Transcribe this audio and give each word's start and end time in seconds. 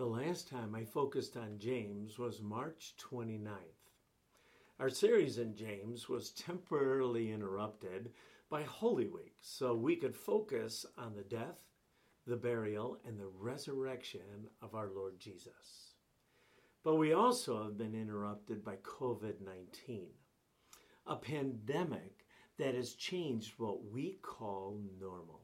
The 0.00 0.06
last 0.06 0.48
time 0.48 0.74
I 0.74 0.86
focused 0.86 1.36
on 1.36 1.58
James 1.58 2.18
was 2.18 2.40
March 2.40 2.94
29th. 3.12 3.50
Our 4.78 4.88
series 4.88 5.36
in 5.36 5.54
James 5.54 6.08
was 6.08 6.30
temporarily 6.30 7.30
interrupted 7.30 8.10
by 8.48 8.62
Holy 8.62 9.08
Week 9.08 9.34
so 9.42 9.74
we 9.74 9.96
could 9.96 10.16
focus 10.16 10.86
on 10.96 11.14
the 11.14 11.22
death, 11.22 11.60
the 12.26 12.38
burial, 12.38 12.96
and 13.06 13.20
the 13.20 13.26
resurrection 13.26 14.48
of 14.62 14.74
our 14.74 14.88
Lord 14.88 15.20
Jesus. 15.20 15.96
But 16.82 16.94
we 16.94 17.12
also 17.12 17.62
have 17.62 17.76
been 17.76 17.94
interrupted 17.94 18.64
by 18.64 18.76
COVID 18.76 19.42
19, 19.44 20.06
a 21.08 21.16
pandemic 21.16 22.24
that 22.56 22.74
has 22.74 22.94
changed 22.94 23.52
what 23.58 23.84
we 23.84 24.16
call 24.22 24.80
normal. 24.98 25.42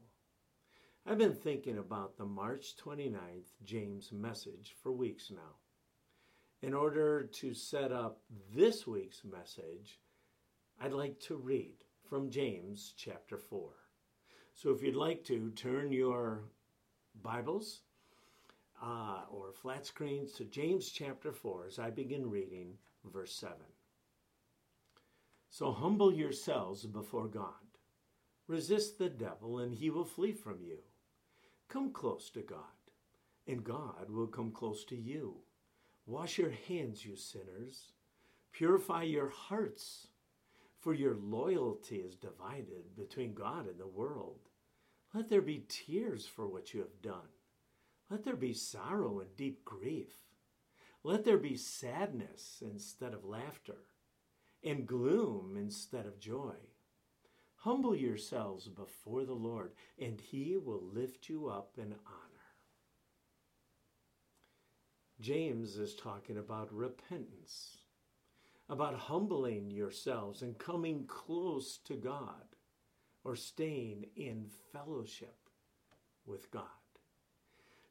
I've 1.09 1.17
been 1.17 1.35
thinking 1.35 1.77
about 1.77 2.17
the 2.17 2.25
March 2.25 2.75
29th 2.83 3.53
James 3.63 4.11
message 4.11 4.75
for 4.83 4.91
weeks 4.91 5.31
now. 5.31 5.55
In 6.61 6.73
order 6.73 7.23
to 7.23 7.53
set 7.53 7.93
up 7.93 8.19
this 8.53 8.85
week's 8.85 9.23
message, 9.23 10.01
I'd 10.81 10.91
like 10.91 11.17
to 11.21 11.37
read 11.37 11.75
from 12.09 12.29
James 12.29 12.93
chapter 12.97 13.37
4. 13.37 13.69
So 14.53 14.71
if 14.71 14.83
you'd 14.83 14.97
like 14.97 15.23
to, 15.25 15.49
turn 15.51 15.93
your 15.93 16.43
Bibles 17.23 17.83
uh, 18.83 19.21
or 19.31 19.53
flat 19.53 19.85
screens 19.85 20.33
to 20.33 20.43
James 20.43 20.89
chapter 20.89 21.31
4 21.31 21.67
as 21.67 21.79
I 21.79 21.89
begin 21.89 22.29
reading 22.29 22.73
verse 23.05 23.33
7. 23.33 23.55
So 25.51 25.71
humble 25.71 26.13
yourselves 26.13 26.85
before 26.85 27.29
God. 27.29 27.53
Resist 28.47 28.97
the 28.97 29.09
devil, 29.09 29.59
and 29.59 29.73
he 29.73 29.89
will 29.89 30.05
flee 30.05 30.33
from 30.33 30.59
you. 30.61 30.79
Come 31.69 31.91
close 31.91 32.29
to 32.31 32.41
God, 32.41 32.59
and 33.45 33.63
God 33.63 34.09
will 34.09 34.27
come 34.27 34.51
close 34.51 34.85
to 34.85 34.95
you. 34.95 35.35
Wash 36.05 36.37
your 36.37 36.53
hands, 36.67 37.05
you 37.05 37.17
sinners. 37.17 37.91
Purify 38.53 39.03
your 39.03 39.29
hearts, 39.29 40.07
for 40.79 40.93
your 40.93 41.15
loyalty 41.15 41.97
is 41.97 42.15
divided 42.15 42.95
between 42.95 43.33
God 43.33 43.67
and 43.67 43.77
the 43.77 43.87
world. 43.87 44.39
Let 45.13 45.29
there 45.29 45.41
be 45.41 45.65
tears 45.67 46.25
for 46.25 46.47
what 46.47 46.73
you 46.73 46.79
have 46.79 47.01
done. 47.01 47.29
Let 48.09 48.23
there 48.23 48.37
be 48.37 48.53
sorrow 48.53 49.19
and 49.19 49.35
deep 49.35 49.65
grief. 49.65 50.13
Let 51.03 51.25
there 51.25 51.37
be 51.37 51.57
sadness 51.57 52.61
instead 52.61 53.13
of 53.13 53.25
laughter, 53.25 53.77
and 54.63 54.87
gloom 54.87 55.55
instead 55.57 56.05
of 56.05 56.19
joy. 56.19 56.55
Humble 57.61 57.95
yourselves 57.95 58.67
before 58.67 59.25
the 59.25 59.33
Lord, 59.33 59.71
and 59.99 60.21
he 60.21 60.57
will 60.57 60.81
lift 60.81 61.27
you 61.27 61.47
up 61.47 61.71
in 61.77 61.95
honor. 62.05 62.37
James 65.19 65.77
is 65.77 65.95
talking 65.95 66.37
about 66.37 66.71
repentance, 66.71 67.77
about 68.69 68.93
humbling 68.93 69.71
yourselves 69.71 70.43
and 70.43 70.57
coming 70.59 71.05
close 71.07 71.79
to 71.85 71.95
God, 71.95 72.55
or 73.23 73.35
staying 73.35 74.05
in 74.15 74.45
fellowship 74.71 75.35
with 76.27 76.51
God. 76.51 76.63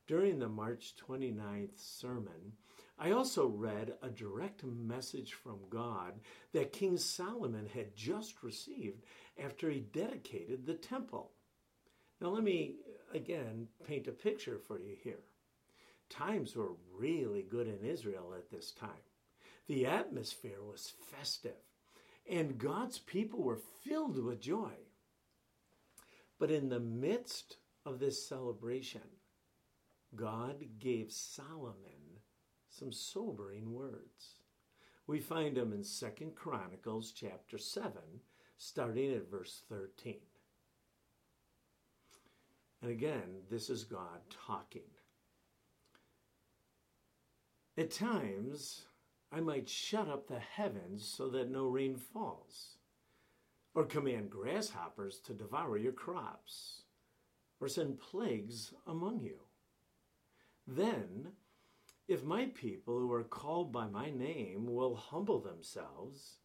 During 0.06 0.38
the 0.38 0.48
March 0.48 0.94
29th 1.04 1.76
sermon, 1.76 2.52
I 2.98 3.10
also 3.10 3.48
read 3.48 3.94
a 4.00 4.08
direct 4.08 4.62
message 4.64 5.34
from 5.34 5.58
God 5.68 6.20
that 6.52 6.72
King 6.72 6.96
Solomon 6.96 7.66
had 7.66 7.96
just 7.96 8.42
received 8.42 9.02
after 9.42 9.70
he 9.70 9.80
dedicated 9.80 10.64
the 10.64 10.74
temple. 10.74 11.32
Now, 12.20 12.28
let 12.28 12.42
me 12.42 12.76
again 13.12 13.68
paint 13.86 14.08
a 14.08 14.12
picture 14.12 14.58
for 14.58 14.78
you 14.78 14.96
here. 15.02 15.20
Times 16.08 16.54
were 16.54 16.72
really 16.96 17.42
good 17.42 17.66
in 17.66 17.88
Israel 17.88 18.32
at 18.36 18.50
this 18.50 18.72
time. 18.72 18.90
The 19.66 19.86
atmosphere 19.86 20.62
was 20.62 20.94
festive, 21.10 21.58
and 22.30 22.58
God's 22.58 22.98
people 22.98 23.42
were 23.42 23.58
filled 23.84 24.22
with 24.22 24.40
joy. 24.40 24.72
But 26.38 26.50
in 26.50 26.68
the 26.68 26.80
midst 26.80 27.56
of 27.84 27.98
this 27.98 28.28
celebration, 28.28 29.00
God 30.14 30.64
gave 30.78 31.10
Solomon 31.10 32.20
some 32.68 32.92
sobering 32.92 33.72
words. 33.72 34.36
We 35.06 35.20
find 35.20 35.56
them 35.56 35.72
in 35.72 35.82
Second 35.82 36.34
Chronicles 36.34 37.12
chapter 37.12 37.58
7, 37.58 37.92
starting 38.58 39.12
at 39.12 39.30
verse 39.30 39.62
13. 39.68 40.16
And 42.82 42.90
again, 42.90 43.42
this 43.50 43.70
is 43.70 43.84
God 43.84 44.20
talking. 44.46 44.82
At 47.78 47.90
times, 47.90 48.86
I 49.32 49.40
might 49.40 49.68
shut 49.68 50.08
up 50.08 50.28
the 50.28 50.38
heavens 50.38 51.06
so 51.06 51.28
that 51.30 51.50
no 51.50 51.66
rain 51.66 51.96
falls, 51.96 52.76
or 53.74 53.84
command 53.84 54.30
grasshoppers 54.30 55.18
to 55.20 55.34
devour 55.34 55.76
your 55.76 55.92
crops, 55.92 56.82
or 57.60 57.68
send 57.68 58.00
plagues 58.00 58.72
among 58.86 59.20
you. 59.20 59.38
Then, 60.66 61.32
if 62.08 62.22
my 62.22 62.46
people 62.54 62.98
who 62.98 63.12
are 63.12 63.24
called 63.24 63.72
by 63.72 63.88
my 63.88 64.10
name 64.10 64.66
will 64.66 64.94
humble 64.94 65.40
themselves 65.40 66.38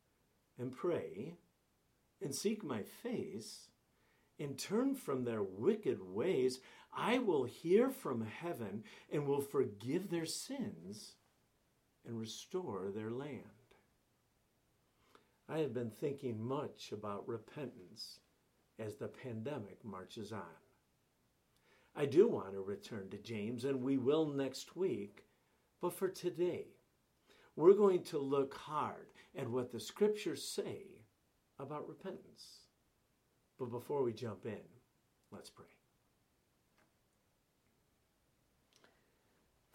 and 0.57 0.75
pray 0.75 1.37
and 2.21 2.33
seek 2.33 2.63
my 2.63 2.83
face 2.83 3.67
and 4.39 4.57
turn 4.57 4.95
from 4.95 5.23
their 5.23 5.43
wicked 5.43 5.99
ways, 6.01 6.59
I 6.93 7.19
will 7.19 7.43
hear 7.43 7.89
from 7.89 8.25
heaven 8.25 8.83
and 9.11 9.25
will 9.25 9.41
forgive 9.41 10.09
their 10.09 10.25
sins 10.25 11.13
and 12.05 12.19
restore 12.19 12.91
their 12.93 13.11
land. 13.11 13.45
I 15.47 15.59
have 15.59 15.73
been 15.73 15.91
thinking 15.91 16.41
much 16.41 16.91
about 16.91 17.27
repentance 17.27 18.19
as 18.79 18.95
the 18.95 19.07
pandemic 19.07 19.83
marches 19.83 20.31
on. 20.31 20.41
I 21.95 22.05
do 22.05 22.27
want 22.27 22.53
to 22.53 22.61
return 22.61 23.09
to 23.09 23.17
James, 23.17 23.65
and 23.65 23.81
we 23.81 23.97
will 23.97 24.25
next 24.25 24.75
week. 24.75 25.25
But 25.81 25.93
for 25.93 26.07
today, 26.07 26.67
we're 27.55 27.73
going 27.73 28.03
to 28.03 28.17
look 28.17 28.55
hard 28.55 29.07
at 29.37 29.49
what 29.49 29.71
the 29.71 29.79
scriptures 29.79 30.43
say 30.43 31.00
about 31.61 31.87
repentance. 31.87 32.61
But 33.59 33.71
before 33.71 34.03
we 34.03 34.13
jump 34.13 34.45
in, 34.45 34.61
let's 35.31 35.49
pray. 35.49 35.65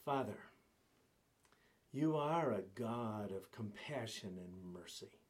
Father, 0.04 0.38
you 1.92 2.16
are 2.16 2.52
a 2.52 2.62
God 2.74 3.32
of 3.32 3.50
compassion 3.50 4.38
and 4.38 4.72
mercy. 4.72 5.20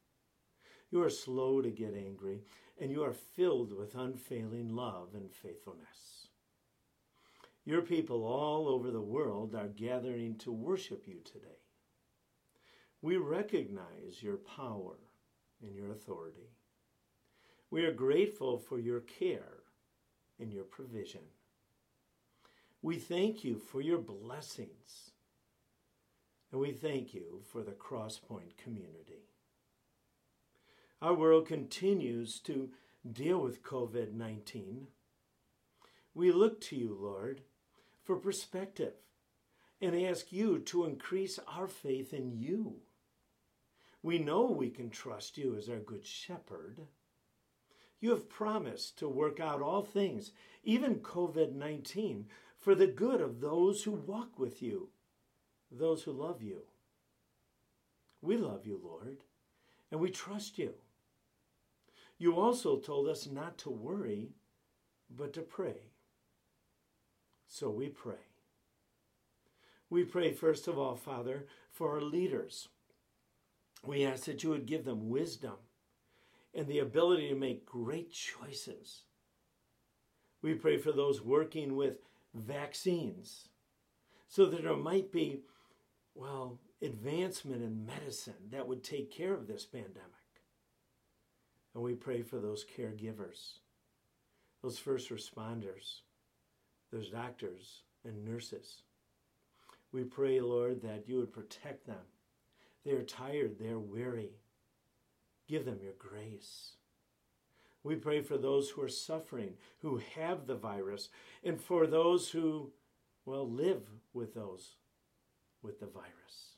You 0.91 1.01
are 1.03 1.09
slow 1.09 1.61
to 1.61 1.69
get 1.69 1.93
angry, 1.95 2.43
and 2.79 2.91
you 2.91 3.03
are 3.03 3.13
filled 3.13 3.73
with 3.73 3.95
unfailing 3.95 4.69
love 4.75 5.09
and 5.13 5.31
faithfulness. 5.31 6.27
Your 7.65 7.81
people 7.81 8.23
all 8.23 8.67
over 8.67 8.91
the 8.91 9.01
world 9.01 9.53
are 9.55 9.67
gathering 9.67 10.37
to 10.37 10.51
worship 10.51 11.03
you 11.07 11.21
today. 11.25 11.63
We 13.01 13.17
recognize 13.17 14.21
your 14.21 14.37
power 14.37 14.97
and 15.61 15.75
your 15.75 15.91
authority. 15.91 16.51
We 17.69 17.85
are 17.85 17.93
grateful 17.93 18.57
for 18.57 18.79
your 18.79 19.01
care 19.01 19.63
and 20.39 20.53
your 20.53 20.63
provision. 20.63 21.21
We 22.81 22.97
thank 22.97 23.43
you 23.43 23.57
for 23.57 23.81
your 23.81 23.97
blessings. 23.97 25.11
And 26.51 26.61
we 26.61 26.71
thank 26.71 27.13
you 27.13 27.41
for 27.51 27.61
the 27.61 27.71
Crosspoint 27.71 28.55
community. 28.57 29.25
Our 31.01 31.13
world 31.13 31.47
continues 31.47 32.39
to 32.41 32.69
deal 33.11 33.39
with 33.39 33.63
COVID 33.63 34.13
19. 34.13 34.87
We 36.13 36.31
look 36.31 36.61
to 36.61 36.75
you, 36.75 36.97
Lord, 36.99 37.41
for 38.03 38.15
perspective 38.15 38.93
and 39.81 39.95
ask 39.95 40.31
you 40.31 40.59
to 40.59 40.85
increase 40.85 41.39
our 41.47 41.67
faith 41.67 42.13
in 42.13 42.31
you. 42.31 42.77
We 44.07 44.19
know 44.19 44.43
we 44.43 44.69
can 44.69 44.89
trust 44.89 45.37
you 45.37 45.57
as 45.57 45.67
our 45.67 45.79
good 45.79 46.05
shepherd. 46.05 46.79
You 47.99 48.11
have 48.11 48.29
promised 48.29 48.97
to 48.99 49.09
work 49.09 49.41
out 49.41 49.61
all 49.61 49.83
things, 49.83 50.31
even 50.63 51.01
COVID 51.01 51.53
19, 51.53 52.25
for 52.57 52.73
the 52.73 52.87
good 52.87 53.19
of 53.19 53.41
those 53.41 53.83
who 53.83 53.91
walk 53.91 54.39
with 54.39 54.61
you, 54.61 54.87
those 55.69 56.03
who 56.03 56.13
love 56.13 56.41
you. 56.41 56.61
We 58.21 58.37
love 58.37 58.65
you, 58.65 58.79
Lord, 58.81 59.17
and 59.91 59.99
we 59.99 60.09
trust 60.09 60.57
you. 60.57 60.75
You 62.17 62.39
also 62.39 62.77
told 62.77 63.09
us 63.09 63.27
not 63.27 63.57
to 63.57 63.69
worry, 63.69 64.29
but 65.09 65.33
to 65.33 65.41
pray. 65.41 65.91
So 67.45 67.69
we 67.69 67.89
pray. 67.89 68.23
We 69.89 70.05
pray, 70.05 70.31
first 70.31 70.69
of 70.69 70.79
all, 70.79 70.95
Father, 70.95 71.45
for 71.73 71.95
our 71.95 72.01
leaders. 72.01 72.69
We 73.85 74.05
ask 74.05 74.25
that 74.25 74.43
you 74.43 74.49
would 74.49 74.65
give 74.65 74.85
them 74.85 75.09
wisdom 75.09 75.55
and 76.53 76.67
the 76.67 76.79
ability 76.79 77.29
to 77.29 77.35
make 77.35 77.65
great 77.65 78.11
choices. 78.11 79.03
We 80.41 80.53
pray 80.55 80.77
for 80.77 80.91
those 80.91 81.21
working 81.21 81.75
with 81.75 81.97
vaccines, 82.33 83.49
so 84.27 84.45
that 84.45 84.63
there 84.63 84.75
might 84.75 85.11
be, 85.11 85.41
well, 86.15 86.59
advancement 86.81 87.63
in 87.63 87.85
medicine 87.85 88.49
that 88.51 88.67
would 88.67 88.83
take 88.83 89.11
care 89.11 89.33
of 89.33 89.47
this 89.47 89.65
pandemic. 89.65 89.95
And 91.73 91.83
we 91.83 91.93
pray 91.93 92.21
for 92.21 92.39
those 92.39 92.65
caregivers, 92.65 93.59
those 94.61 94.77
first 94.77 95.09
responders, 95.09 96.01
those 96.91 97.09
doctors 97.09 97.83
and 98.03 98.25
nurses. 98.25 98.81
We 99.91 100.03
pray, 100.03 100.39
Lord, 100.41 100.81
that 100.81 101.07
you 101.07 101.17
would 101.17 101.31
protect 101.31 101.87
them. 101.87 102.05
They 102.87 102.93
are 102.93 103.03
tired, 103.03 103.59
they 103.59 103.67
are 103.67 103.79
weary. 103.79 104.29
Give 105.49 105.65
them 105.65 105.79
your 105.83 105.95
grace. 105.99 106.71
We 107.83 107.95
pray 107.95 108.21
for 108.21 108.37
those 108.37 108.69
who 108.69 108.81
are 108.81 108.87
suffering, 108.87 109.55
who 109.79 109.99
have 110.15 110.47
the 110.47 110.55
virus, 110.55 111.09
and 111.43 111.59
for 111.59 111.85
those 111.85 112.29
who, 112.29 112.71
well, 113.25 113.45
live 113.45 113.81
with 114.13 114.33
those 114.33 114.77
with 115.61 115.81
the 115.81 115.85
virus. 115.85 116.55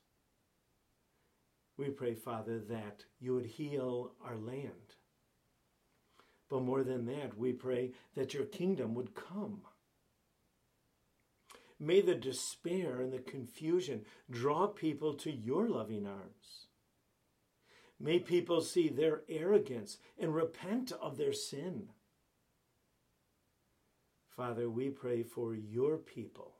We 1.77 1.89
pray, 1.89 2.13
Father, 2.13 2.59
that 2.59 3.05
you 3.19 3.33
would 3.33 3.47
heal 3.47 4.11
our 4.23 4.37
land. 4.37 4.97
But 6.47 6.61
more 6.61 6.83
than 6.83 7.07
that, 7.07 7.39
we 7.39 7.53
pray 7.53 7.93
that 8.15 8.35
your 8.35 8.45
kingdom 8.45 8.93
would 8.93 9.15
come. 9.15 9.61
May 11.79 12.01
the 12.01 12.15
despair 12.15 12.99
and 12.99 13.13
the 13.13 13.19
confusion 13.19 14.05
draw 14.29 14.67
people 14.67 15.13
to 15.15 15.31
your 15.31 15.69
loving 15.69 16.05
arms. 16.05 16.67
May 17.99 18.19
people 18.19 18.61
see 18.61 18.89
their 18.89 19.21
arrogance 19.29 19.97
and 20.17 20.33
repent 20.33 20.91
of 20.91 21.17
their 21.17 21.33
sin. 21.33 21.89
Father, 24.35 24.69
we 24.69 24.89
pray 24.89 25.23
for 25.23 25.53
your 25.53 25.97
people 25.97 26.55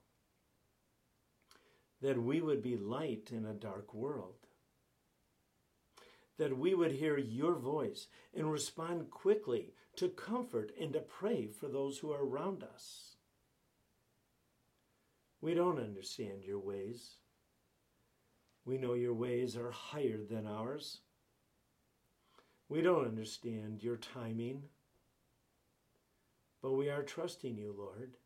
that 2.01 2.21
we 2.21 2.41
would 2.41 2.61
be 2.61 2.77
light 2.77 3.29
in 3.31 3.45
a 3.45 3.53
dark 3.53 3.93
world 3.93 4.39
that 6.39 6.57
we 6.57 6.73
would 6.73 6.93
hear 6.93 7.17
your 7.17 7.53
voice 7.53 8.07
and 8.33 8.51
respond 8.51 9.11
quickly 9.11 9.73
to 9.97 10.07
comfort 10.07 10.71
and 10.81 10.93
to 10.93 10.99
pray 10.99 11.45
for 11.47 11.67
those 11.67 11.99
who 11.99 12.11
are 12.11 12.25
around 12.25 12.63
us. 12.63 13.08
We 15.41 15.53
don't 15.53 15.79
understand 15.79 16.43
your 16.43 16.59
ways. 16.59 17.15
We 18.65 18.77
know 18.77 18.93
your 18.93 19.13
ways 19.13 19.55
are 19.55 19.71
higher 19.71 20.19
than 20.29 20.45
ours. 20.45 20.99
We 22.67 22.81
don't 22.81 23.05
understand 23.05 23.81
your 23.81 23.97
timing, 23.97 24.63
but 26.61 26.73
we 26.73 26.89
are 26.89 27.01
trusting 27.01 27.57
you, 27.57 27.73
Lord. 27.75 28.17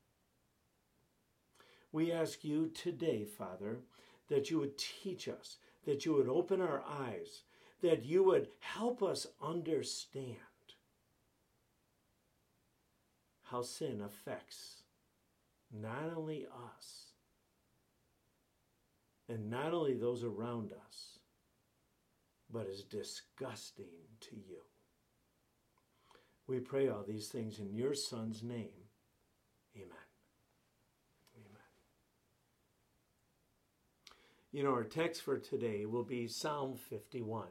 We 1.91 2.11
ask 2.11 2.43
you 2.43 2.67
today, 2.73 3.23
Father, 3.23 3.79
that 4.27 4.49
you 4.49 4.59
would 4.59 4.77
teach 4.77 5.27
us, 5.27 5.57
that 5.85 6.05
you 6.05 6.13
would 6.15 6.27
open 6.27 6.59
our 6.59 6.83
eyes, 6.89 7.43
that 7.81 8.03
you 8.03 8.23
would 8.23 8.47
help 8.59 9.03
us 9.03 9.27
understand 9.41 10.37
how 13.43 13.61
sin 13.61 14.01
affects 14.01 14.82
not 15.73 16.13
only 16.15 16.45
us 16.45 17.13
and 19.27 19.49
not 19.49 19.73
only 19.73 19.95
those 19.95 20.23
around 20.23 20.71
us, 20.71 21.19
but 22.51 22.67
is 22.67 22.83
disgusting 22.83 23.85
to 24.21 24.35
you. 24.35 24.61
We 26.47 26.59
pray 26.59 26.89
all 26.89 27.03
these 27.03 27.29
things 27.29 27.59
in 27.59 27.73
your 27.73 27.95
Son's 27.95 28.43
name. 28.43 28.89
Amen. 29.75 29.87
Amen. 31.35 31.61
You 34.51 34.63
know, 34.63 34.71
our 34.71 34.83
text 34.83 35.23
for 35.23 35.39
today 35.39 35.85
will 35.85 36.03
be 36.03 36.27
Psalm 36.27 36.75
51. 36.75 37.47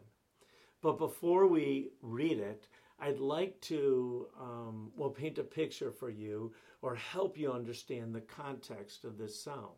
But 0.82 0.98
before 0.98 1.46
we 1.46 1.92
read 2.02 2.38
it, 2.38 2.68
I'd 3.00 3.18
like 3.18 3.60
to, 3.62 4.28
um, 4.40 4.92
well, 4.96 5.10
paint 5.10 5.38
a 5.38 5.42
picture 5.42 5.90
for 5.90 6.10
you 6.10 6.52
or 6.82 6.96
help 6.96 7.38
you 7.38 7.52
understand 7.52 8.14
the 8.14 8.20
context 8.20 9.04
of 9.04 9.16
this 9.16 9.40
psalm. 9.42 9.76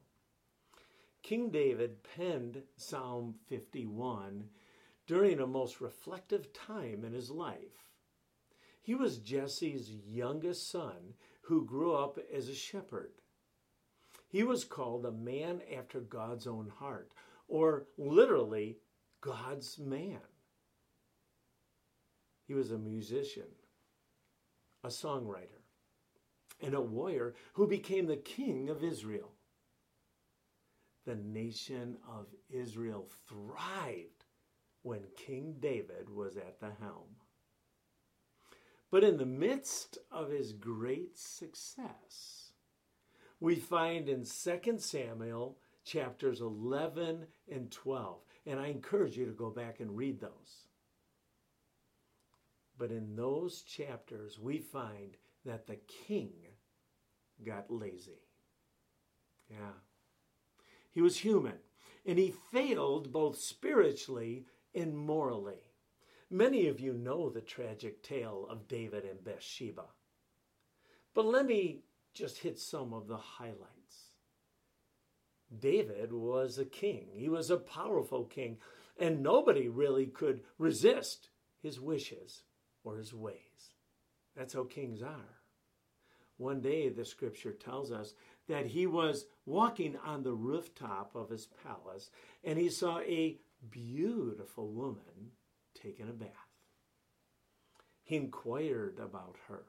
King 1.22 1.50
David 1.50 2.02
penned 2.02 2.62
Psalm 2.76 3.34
51 3.46 4.44
during 5.06 5.40
a 5.40 5.46
most 5.46 5.80
reflective 5.80 6.52
time 6.52 7.04
in 7.04 7.12
his 7.12 7.30
life. 7.30 7.90
He 8.82 8.94
was 8.94 9.18
Jesse's 9.18 9.90
youngest 9.90 10.70
son 10.70 11.14
who 11.42 11.64
grew 11.64 11.94
up 11.94 12.18
as 12.34 12.48
a 12.48 12.54
shepherd. 12.54 13.12
He 14.28 14.42
was 14.42 14.64
called 14.64 15.06
a 15.06 15.12
man 15.12 15.60
after 15.74 16.00
God's 16.00 16.46
own 16.46 16.70
heart, 16.78 17.12
or 17.48 17.86
literally, 17.96 18.78
God's 19.20 19.78
man. 19.78 20.20
He 22.46 22.52
was 22.52 22.70
a 22.70 22.78
musician, 22.78 23.48
a 24.82 24.88
songwriter, 24.88 25.63
and 26.64 26.74
a 26.74 26.80
warrior 26.80 27.34
who 27.54 27.66
became 27.66 28.06
the 28.06 28.16
king 28.16 28.70
of 28.70 28.82
Israel. 28.82 29.32
The 31.04 31.16
nation 31.16 31.98
of 32.08 32.26
Israel 32.48 33.08
thrived 33.28 34.24
when 34.82 35.02
King 35.16 35.56
David 35.60 36.08
was 36.08 36.36
at 36.36 36.60
the 36.60 36.70
helm. 36.80 37.16
But 38.90 39.04
in 39.04 39.18
the 39.18 39.26
midst 39.26 39.98
of 40.10 40.30
his 40.30 40.52
great 40.52 41.18
success, 41.18 42.52
we 43.40 43.56
find 43.56 44.08
in 44.08 44.24
2 44.24 44.78
Samuel 44.78 45.58
chapters 45.84 46.40
11 46.40 47.26
and 47.50 47.70
12, 47.70 48.20
and 48.46 48.60
I 48.60 48.68
encourage 48.68 49.16
you 49.16 49.26
to 49.26 49.32
go 49.32 49.50
back 49.50 49.80
and 49.80 49.96
read 49.96 50.20
those. 50.20 50.68
But 52.78 52.90
in 52.90 53.16
those 53.16 53.62
chapters, 53.62 54.38
we 54.38 54.58
find 54.58 55.16
that 55.44 55.66
the 55.66 55.78
king 56.06 56.32
got 57.42 57.70
lazy. 57.70 58.22
Yeah. 59.50 59.78
He 60.92 61.00
was 61.00 61.18
human, 61.18 61.58
and 62.06 62.18
he 62.18 62.34
failed 62.52 63.12
both 63.12 63.38
spiritually 63.38 64.46
and 64.74 64.96
morally. 64.96 65.72
Many 66.30 66.68
of 66.68 66.80
you 66.80 66.92
know 66.92 67.30
the 67.30 67.40
tragic 67.40 68.02
tale 68.02 68.46
of 68.48 68.68
David 68.68 69.04
and 69.04 69.22
Bathsheba. 69.22 69.84
But 71.14 71.26
let 71.26 71.46
me 71.46 71.82
just 72.12 72.38
hit 72.38 72.58
some 72.58 72.92
of 72.92 73.08
the 73.08 73.16
highlights. 73.16 74.10
David 75.56 76.12
was 76.12 76.58
a 76.58 76.64
king, 76.64 77.08
he 77.12 77.28
was 77.28 77.50
a 77.50 77.56
powerful 77.56 78.24
king, 78.24 78.58
and 78.98 79.22
nobody 79.22 79.68
really 79.68 80.06
could 80.06 80.42
resist 80.58 81.28
his 81.62 81.80
wishes 81.80 82.42
or 82.82 82.96
his 82.96 83.12
ways. 83.14 83.74
That's 84.36 84.54
how 84.54 84.64
kings 84.64 85.02
are. 85.02 85.33
One 86.36 86.60
day, 86.60 86.88
the 86.88 87.04
scripture 87.04 87.52
tells 87.52 87.92
us 87.92 88.14
that 88.48 88.66
he 88.66 88.86
was 88.86 89.26
walking 89.46 89.96
on 90.04 90.22
the 90.22 90.34
rooftop 90.34 91.14
of 91.14 91.30
his 91.30 91.48
palace 91.62 92.10
and 92.42 92.58
he 92.58 92.68
saw 92.68 92.98
a 93.00 93.38
beautiful 93.70 94.68
woman 94.68 95.32
taking 95.74 96.08
a 96.08 96.12
bath. 96.12 96.30
He 98.02 98.16
inquired 98.16 98.98
about 98.98 99.36
her. 99.48 99.64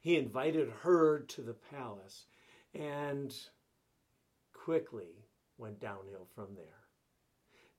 He 0.00 0.16
invited 0.16 0.68
her 0.82 1.20
to 1.20 1.42
the 1.42 1.54
palace 1.54 2.26
and 2.74 3.34
quickly 4.52 5.26
went 5.56 5.80
downhill 5.80 6.26
from 6.34 6.54
there. 6.54 6.66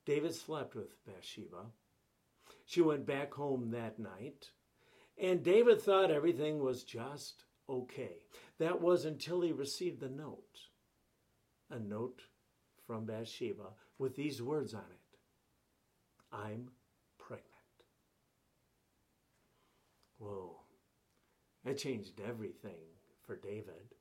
David 0.06 0.34
slept 0.34 0.74
with 0.74 1.04
Bathsheba. 1.06 1.66
She 2.64 2.80
went 2.80 3.06
back 3.06 3.34
home 3.34 3.70
that 3.70 3.98
night 3.98 4.50
and 5.18 5.42
David 5.42 5.80
thought 5.80 6.10
everything 6.10 6.58
was 6.62 6.82
just 6.82 7.43
okay. 7.68 8.22
That 8.58 8.80
was 8.80 9.04
until 9.04 9.40
he 9.40 9.52
received 9.52 10.00
the 10.00 10.08
note. 10.08 10.58
A 11.70 11.78
note 11.78 12.22
from 12.86 13.06
Bathsheba 13.06 13.70
with 13.98 14.14
these 14.16 14.42
words 14.42 14.74
on 14.74 14.80
it 14.80 15.18
I'm 16.32 16.70
pregnant. 17.18 17.48
Whoa, 20.18 20.56
that 21.64 21.78
changed 21.78 22.20
everything 22.26 22.80
for 23.22 23.36
David. 23.36 23.94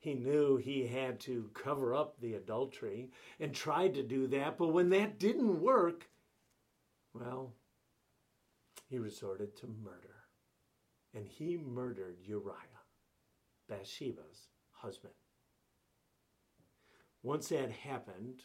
He 0.00 0.14
knew 0.14 0.56
he 0.56 0.86
had 0.86 1.18
to 1.20 1.50
cover 1.54 1.94
up 1.94 2.20
the 2.20 2.34
adultery 2.34 3.10
and 3.40 3.52
tried 3.52 3.94
to 3.94 4.02
do 4.02 4.26
that, 4.28 4.56
but 4.56 4.68
when 4.68 4.90
that 4.90 5.18
didn't 5.18 5.60
work, 5.60 6.08
well, 7.12 7.54
he 8.88 8.98
resorted 8.98 9.56
to 9.56 9.66
murder 9.66 10.24
and 11.14 11.26
he 11.26 11.56
murdered 11.56 12.18
Uriah, 12.22 12.77
Bathsheba's 13.68 14.48
husband. 14.70 15.14
Once 17.22 17.48
that 17.48 17.70
happened, 17.70 18.44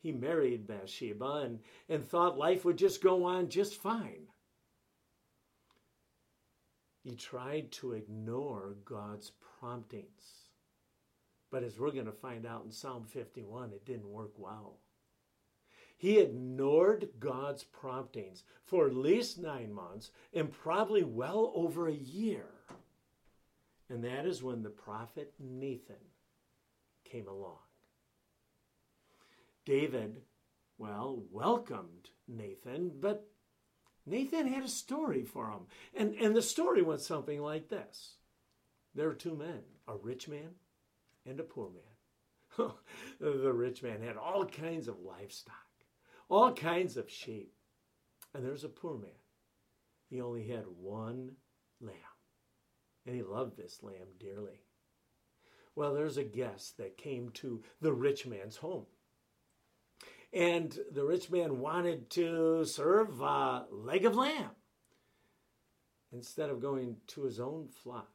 he 0.00 0.12
married 0.12 0.66
Bathsheba 0.66 1.42
and, 1.44 1.60
and 1.88 2.04
thought 2.04 2.38
life 2.38 2.64
would 2.64 2.78
just 2.78 3.02
go 3.02 3.24
on 3.24 3.48
just 3.48 3.74
fine. 3.74 4.28
He 7.02 7.14
tried 7.14 7.72
to 7.72 7.92
ignore 7.92 8.76
God's 8.84 9.32
promptings. 9.60 10.48
But 11.50 11.62
as 11.62 11.78
we're 11.78 11.92
going 11.92 12.06
to 12.06 12.12
find 12.12 12.46
out 12.46 12.64
in 12.64 12.70
Psalm 12.70 13.04
51, 13.06 13.72
it 13.72 13.86
didn't 13.86 14.08
work 14.08 14.32
well. 14.36 14.80
He 15.96 16.18
ignored 16.18 17.08
God's 17.18 17.64
promptings 17.64 18.44
for 18.64 18.86
at 18.86 18.94
least 18.94 19.38
nine 19.38 19.72
months 19.72 20.10
and 20.32 20.52
probably 20.52 21.02
well 21.02 21.52
over 21.56 21.88
a 21.88 21.92
year. 21.92 22.46
And 23.90 24.04
that 24.04 24.26
is 24.26 24.42
when 24.42 24.62
the 24.62 24.70
prophet 24.70 25.32
Nathan 25.38 25.96
came 27.04 27.26
along. 27.26 27.58
David, 29.64 30.22
well, 30.76 31.22
welcomed 31.30 32.10
Nathan, 32.26 32.92
but 33.00 33.28
Nathan 34.06 34.46
had 34.46 34.64
a 34.64 34.68
story 34.68 35.24
for 35.24 35.50
him. 35.50 35.66
And, 35.94 36.14
and 36.14 36.34
the 36.34 36.42
story 36.42 36.82
went 36.82 37.00
something 37.00 37.40
like 37.40 37.68
this 37.68 38.14
There 38.94 39.08
are 39.08 39.14
two 39.14 39.34
men, 39.34 39.62
a 39.86 39.96
rich 39.96 40.28
man 40.28 40.54
and 41.26 41.38
a 41.40 41.44
poor 41.44 41.70
man. 41.70 42.70
the 43.20 43.52
rich 43.52 43.82
man 43.82 44.02
had 44.02 44.16
all 44.16 44.44
kinds 44.44 44.88
of 44.88 45.00
livestock, 45.00 45.54
all 46.28 46.52
kinds 46.52 46.96
of 46.96 47.10
sheep. 47.10 47.52
And 48.34 48.44
there's 48.44 48.64
a 48.64 48.68
poor 48.68 48.98
man. 48.98 49.10
He 50.08 50.20
only 50.20 50.46
had 50.46 50.64
one 50.66 51.32
lamb. 51.80 51.94
And 53.08 53.16
he 53.16 53.22
loved 53.22 53.56
this 53.56 53.82
lamb 53.82 54.18
dearly. 54.20 54.60
Well, 55.74 55.94
there's 55.94 56.18
a 56.18 56.24
guest 56.24 56.76
that 56.76 56.98
came 56.98 57.30
to 57.30 57.62
the 57.80 57.94
rich 57.94 58.26
man's 58.26 58.56
home. 58.56 58.84
And 60.30 60.78
the 60.92 61.06
rich 61.06 61.30
man 61.30 61.58
wanted 61.58 62.10
to 62.10 62.66
serve 62.66 63.22
a 63.22 63.64
leg 63.70 64.04
of 64.04 64.14
lamb. 64.14 64.50
Instead 66.12 66.50
of 66.50 66.60
going 66.60 66.98
to 67.06 67.22
his 67.22 67.40
own 67.40 67.68
flock, 67.82 68.12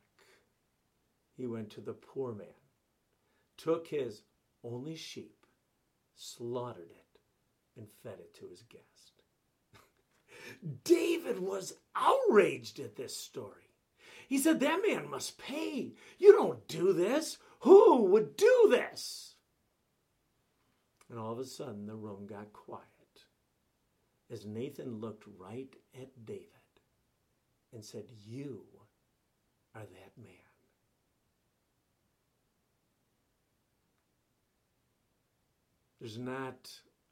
he 1.35 1.47
went 1.47 1.71
to 1.71 1.81
the 1.81 1.93
poor 1.93 2.31
man, 2.31 2.45
took 3.57 3.88
his 3.88 4.21
only 4.63 4.95
sheep, 4.95 5.47
slaughtered 6.15 6.91
it, 6.91 7.19
and 7.79 7.89
fed 8.03 8.19
it 8.19 8.35
to 8.35 8.45
his 8.47 8.62
guest. 8.69 9.23
David 10.83 11.39
was 11.39 11.73
outraged 11.95 12.79
at 12.79 12.95
this 12.95 13.17
story. 13.17 13.72
He 14.27 14.37
said, 14.37 14.59
That 14.59 14.81
man 14.85 15.09
must 15.09 15.37
pay. 15.37 15.93
You 16.17 16.31
don't 16.33 16.67
do 16.67 16.93
this. 16.93 17.37
Who 17.61 18.03
would 18.03 18.35
do 18.35 18.67
this? 18.69 19.35
And 21.09 21.19
all 21.19 21.31
of 21.31 21.39
a 21.39 21.45
sudden, 21.45 21.85
the 21.85 21.95
room 21.95 22.25
got 22.25 22.51
quiet 22.53 22.83
as 24.31 24.45
Nathan 24.45 24.99
looked 24.99 25.25
right 25.37 25.73
at 25.99 26.25
David 26.25 26.47
and 27.71 27.83
said, 27.83 28.05
You 28.25 28.63
are 29.75 29.81
that 29.81 30.17
man. 30.17 30.33
There's 35.99 36.17
not 36.17 36.69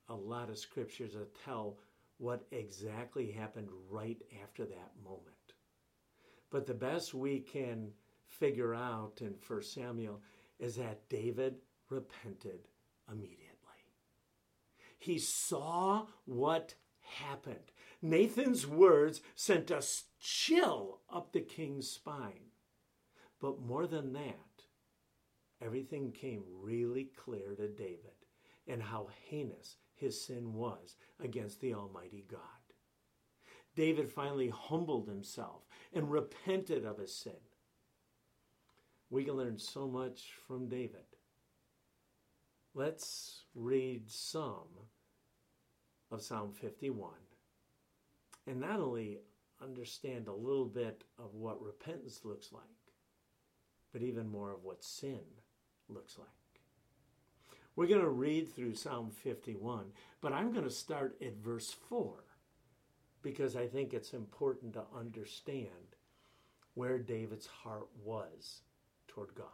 a 0.09 0.15
lot 0.15 0.49
of 0.49 0.57
scriptures 0.57 1.13
that 1.13 1.33
tell 1.45 1.77
what 2.17 2.45
exactly 2.51 3.31
happened 3.31 3.69
right 3.89 4.21
after 4.43 4.65
that 4.65 4.91
moment. 5.03 5.40
But 6.51 6.67
the 6.67 6.73
best 6.73 7.13
we 7.13 7.39
can 7.39 7.91
figure 8.27 8.75
out 8.75 9.21
in 9.21 9.35
1 9.47 9.63
Samuel 9.63 10.21
is 10.59 10.75
that 10.75 11.09
David 11.09 11.55
repented 11.89 12.67
immediately. 13.09 13.47
He 14.97 15.17
saw 15.17 16.05
what 16.25 16.75
happened. 17.01 17.71
Nathan's 18.01 18.67
words 18.67 19.21
sent 19.35 19.71
a 19.71 19.83
chill 20.19 20.99
up 21.09 21.31
the 21.31 21.41
king's 21.41 21.89
spine. 21.89 22.51
But 23.39 23.61
more 23.61 23.87
than 23.87 24.13
that, 24.13 24.65
everything 25.61 26.11
came 26.11 26.43
really 26.61 27.05
clear 27.05 27.55
to 27.55 27.67
David 27.67 28.11
and 28.67 28.83
how 28.83 29.07
heinous 29.27 29.77
his 29.95 30.23
sin 30.23 30.53
was 30.53 30.95
against 31.19 31.61
the 31.61 31.73
Almighty 31.73 32.25
God. 32.29 32.39
David 33.75 34.11
finally 34.11 34.49
humbled 34.49 35.07
himself 35.07 35.63
and 35.93 36.11
repented 36.11 36.85
of 36.85 36.97
his 36.97 37.13
sin. 37.13 37.33
We 39.09 39.25
can 39.25 39.33
learn 39.33 39.57
so 39.57 39.87
much 39.87 40.31
from 40.47 40.69
David. 40.69 41.03
Let's 42.73 43.43
read 43.53 44.09
some 44.09 44.69
of 46.09 46.21
Psalm 46.21 46.53
51 46.53 47.11
and 48.47 48.59
not 48.59 48.79
only 48.79 49.19
understand 49.61 50.27
a 50.27 50.33
little 50.33 50.65
bit 50.65 51.03
of 51.19 51.33
what 51.33 51.61
repentance 51.61 52.21
looks 52.23 52.51
like, 52.51 52.63
but 53.91 54.01
even 54.01 54.29
more 54.29 54.51
of 54.51 54.63
what 54.63 54.83
sin 54.83 55.19
looks 55.89 56.17
like. 56.17 56.27
We're 57.75 57.87
going 57.87 58.01
to 58.01 58.09
read 58.09 58.53
through 58.53 58.75
Psalm 58.75 59.11
51, 59.11 59.85
but 60.21 60.33
I'm 60.33 60.51
going 60.51 60.65
to 60.65 60.71
start 60.71 61.17
at 61.21 61.37
verse 61.37 61.75
4 61.89 62.23
because 63.21 63.55
I 63.55 63.67
think 63.67 63.93
it's 63.93 64.13
important 64.13 64.73
to 64.73 64.83
understand 64.97 65.95
where 66.73 66.97
David's 66.97 67.47
heart 67.47 67.87
was 68.03 68.61
toward 69.07 69.35
God. 69.35 69.47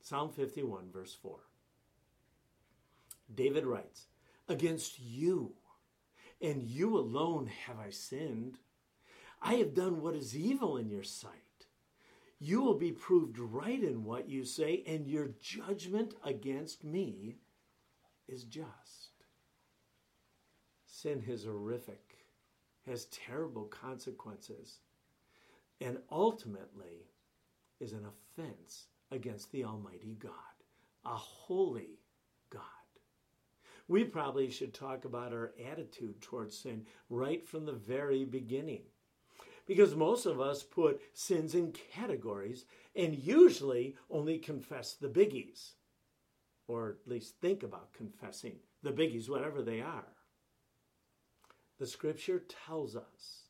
Psalm 0.00 0.30
51, 0.30 0.90
verse 0.92 1.16
4. 1.22 1.38
David 3.34 3.64
writes, 3.64 4.06
Against 4.48 4.98
you 4.98 5.54
and 6.40 6.62
you 6.64 6.98
alone 6.98 7.48
have 7.66 7.78
I 7.78 7.90
sinned. 7.90 8.58
I 9.40 9.54
have 9.54 9.74
done 9.74 10.02
what 10.02 10.16
is 10.16 10.36
evil 10.36 10.76
in 10.76 10.90
your 10.90 11.04
sight. 11.04 11.30
You 12.40 12.60
will 12.60 12.74
be 12.74 12.90
proved 12.90 13.38
right 13.38 13.82
in 13.82 14.04
what 14.04 14.28
you 14.28 14.44
say, 14.44 14.82
and 14.86 15.06
your 15.06 15.30
judgment 15.40 16.14
against 16.24 16.82
me 16.82 17.36
is 18.26 18.42
just. 18.42 19.11
Sin 21.02 21.24
is 21.26 21.42
horrific, 21.42 22.16
has 22.86 23.06
terrible 23.06 23.64
consequences, 23.64 24.78
and 25.80 25.98
ultimately 26.12 27.08
is 27.80 27.92
an 27.92 28.06
offense 28.06 28.86
against 29.10 29.50
the 29.50 29.64
Almighty 29.64 30.16
God, 30.20 30.32
a 31.04 31.16
holy 31.16 31.98
God. 32.50 32.62
We 33.88 34.04
probably 34.04 34.48
should 34.48 34.72
talk 34.72 35.04
about 35.04 35.32
our 35.32 35.54
attitude 35.68 36.20
towards 36.20 36.56
sin 36.56 36.86
right 37.10 37.44
from 37.44 37.66
the 37.66 37.72
very 37.72 38.24
beginning. 38.24 38.82
Because 39.66 39.96
most 39.96 40.24
of 40.24 40.40
us 40.40 40.62
put 40.62 41.00
sins 41.14 41.56
in 41.56 41.72
categories 41.72 42.64
and 42.94 43.18
usually 43.18 43.96
only 44.08 44.38
confess 44.38 44.92
the 44.92 45.08
biggies, 45.08 45.72
or 46.68 46.90
at 46.90 47.10
least 47.10 47.40
think 47.40 47.64
about 47.64 47.92
confessing 47.92 48.54
the 48.84 48.92
biggies, 48.92 49.28
whatever 49.28 49.62
they 49.62 49.80
are. 49.80 50.06
The 51.82 51.88
scripture 51.88 52.44
tells 52.64 52.94
us 52.94 53.48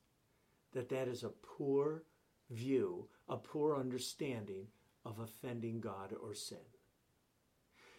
that 0.72 0.88
that 0.88 1.06
is 1.06 1.22
a 1.22 1.34
poor 1.42 2.04
view, 2.48 3.06
a 3.28 3.36
poor 3.36 3.76
understanding 3.76 4.68
of 5.04 5.18
offending 5.18 5.80
God 5.80 6.14
or 6.18 6.32
sin. 6.32 6.56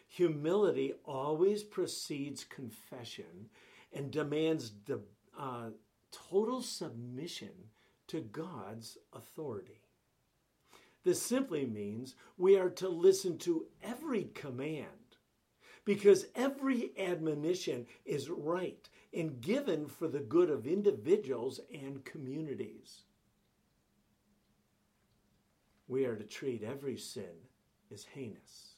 Humility 0.08 0.94
always 1.06 1.62
precedes 1.62 2.46
confession 2.46 3.52
and 3.94 4.10
demands 4.10 4.72
the 4.88 5.02
uh, 5.38 5.70
total 6.12 6.63
submission 6.63 7.54
to 8.08 8.22
God's 8.22 8.98
authority. 9.16 9.84
This 11.04 11.22
simply 11.22 11.68
means 11.68 12.16
we 12.40 12.58
are 12.58 12.72
to 12.72 12.90
listen 12.90 13.38
to 13.38 13.68
every 13.84 14.32
command 14.34 14.88
because 15.86 16.25
every 16.36 16.92
admonition 16.98 17.86
is 18.04 18.32
right 18.32 18.90
and 19.13 19.41
given 19.41 19.88
for 19.88 20.08
the 20.08 20.20
good 20.20 20.50
of 20.50 20.65
individuals 20.65 21.60
and 21.72 22.03
communities. 22.03 23.01
We 25.88 26.05
are 26.05 26.15
to 26.15 26.24
treat 26.24 26.63
every 26.63 26.98
sin 26.98 27.36
as 27.91 28.05
heinous 28.05 28.74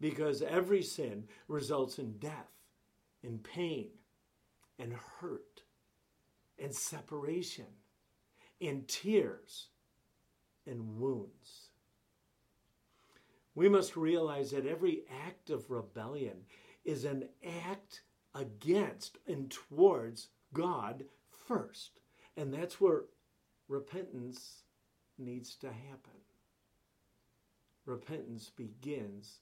because 0.00 0.42
every 0.42 0.82
sin 0.82 1.24
results 1.48 1.98
in 1.98 2.18
death, 2.18 2.50
in 3.22 3.38
pain, 3.38 3.90
and 4.78 4.92
hurt, 5.20 5.62
and 6.58 6.74
separation, 6.74 7.66
in 8.60 8.84
tears, 8.86 9.68
and 10.66 10.98
wounds. 10.98 11.68
We 13.54 13.68
must 13.68 13.96
realize 13.96 14.50
that 14.50 14.66
every 14.66 15.04
act 15.26 15.50
of 15.50 15.70
rebellion 15.70 16.36
is 16.84 17.04
an 17.04 17.28
act 17.64 18.02
against 18.36 19.18
and 19.26 19.50
towards 19.50 20.28
God 20.52 21.04
first. 21.48 21.92
And 22.36 22.52
that's 22.52 22.80
where 22.80 23.04
repentance 23.68 24.62
needs 25.18 25.56
to 25.56 25.68
happen. 25.68 26.20
Repentance 27.86 28.50
begins 28.54 29.40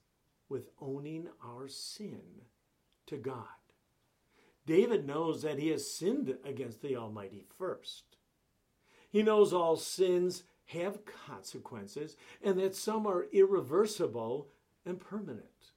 with 0.48 0.68
owning 0.80 1.28
our 1.44 1.66
sin 1.66 2.20
to 3.06 3.16
God. 3.16 3.44
David 4.66 5.06
knows 5.06 5.42
that 5.42 5.58
he 5.58 5.68
has 5.68 5.90
sinned 5.90 6.36
against 6.44 6.80
the 6.80 6.96
Almighty 6.96 7.44
first. 7.58 8.04
He 9.10 9.22
knows 9.22 9.52
all 9.52 9.76
sins 9.76 10.44
have 10.66 11.04
consequences 11.04 12.16
and 12.42 12.58
that 12.58 12.74
some 12.74 13.06
are 13.06 13.26
irreversible 13.32 14.48
and 14.86 14.98
permanent. 14.98 15.72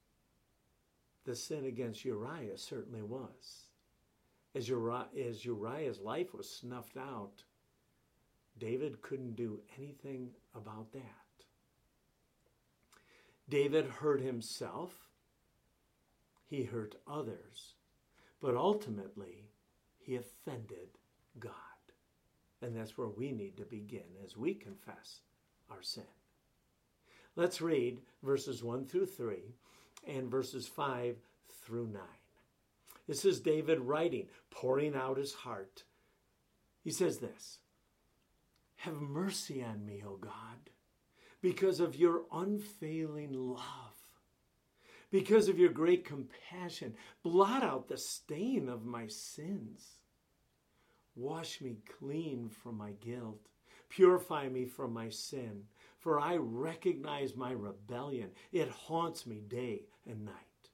The 1.28 1.36
sin 1.36 1.66
against 1.66 2.06
Uriah 2.06 2.58
certainly 2.58 3.02
was. 3.02 3.68
As, 4.56 4.72
as 5.20 5.44
Uriah's 5.46 6.00
life 6.00 6.34
was 6.34 6.50
snuffed 6.50 6.96
out, 6.96 7.44
David 8.58 9.02
couldn't 9.02 9.36
do 9.36 9.60
anything 9.78 10.30
about 10.56 10.94
that. 10.94 11.04
David 13.50 13.88
hurt 13.88 14.22
himself, 14.22 14.94
he 16.46 16.64
hurt 16.64 16.96
others, 17.06 17.76
but 18.42 18.56
ultimately 18.56 19.50
he 20.00 20.16
offended 20.16 20.98
God. 21.40 21.52
And 22.62 22.74
that's 22.74 22.98
where 22.98 23.10
we 23.10 23.34
need 23.34 23.58
to 23.58 23.66
begin 23.66 24.16
as 24.24 24.38
we 24.38 24.54
confess 24.54 25.20
our 25.70 25.84
sin. 25.84 26.04
Let's 27.36 27.60
read 27.60 28.00
verses 28.24 28.64
1 28.64 28.86
through 28.86 29.08
3 29.08 29.56
and 30.08 30.30
verses 30.30 30.68
5 30.68 31.18
through 31.64 31.88
9. 31.88 32.02
This 33.08 33.26
is 33.26 33.40
David 33.40 33.80
writing, 33.80 34.28
pouring 34.50 34.96
out 34.96 35.18
his 35.18 35.34
heart. 35.34 35.84
He 36.84 36.92
says 36.92 37.20
this 37.20 37.60
Have 38.78 38.96
mercy 38.96 39.64
on 39.64 39.86
me, 39.86 40.04
O 40.06 40.18
God, 40.18 40.72
because 41.42 41.80
of 41.80 41.96
your 41.96 42.24
unfailing 42.32 43.34
love. 43.34 43.94
Because 45.10 45.48
of 45.48 45.58
your 45.58 45.70
great 45.70 46.04
compassion, 46.04 46.94
blot 47.24 47.64
out 47.64 47.88
the 47.88 47.98
stain 47.98 48.68
of 48.68 48.86
my 48.86 49.08
sins. 49.08 49.86
Wash 51.16 51.62
me 51.62 51.78
clean 51.98 52.50
from 52.50 52.78
my 52.78 52.92
guilt. 52.92 53.40
Purify 53.90 54.50
me 54.50 54.66
from 54.66 54.92
my 54.92 55.10
sin, 55.10 55.64
for 56.08 56.22
I 56.22 56.38
recognize 56.38 57.36
my 57.36 57.52
rebellion. 57.52 58.30
It 58.54 58.70
haunts 58.70 59.28
me 59.28 59.42
day 59.46 59.82
and 60.10 60.24
night. 60.24 60.70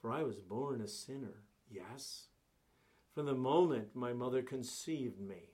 For 0.00 0.12
I 0.12 0.22
was 0.22 0.38
born 0.38 0.80
a 0.80 0.86
sinner, 0.86 1.42
yes, 1.68 2.28
from 3.12 3.26
the 3.26 3.34
moment 3.34 3.96
my 3.96 4.12
mother 4.12 4.40
conceived 4.40 5.18
me. 5.18 5.50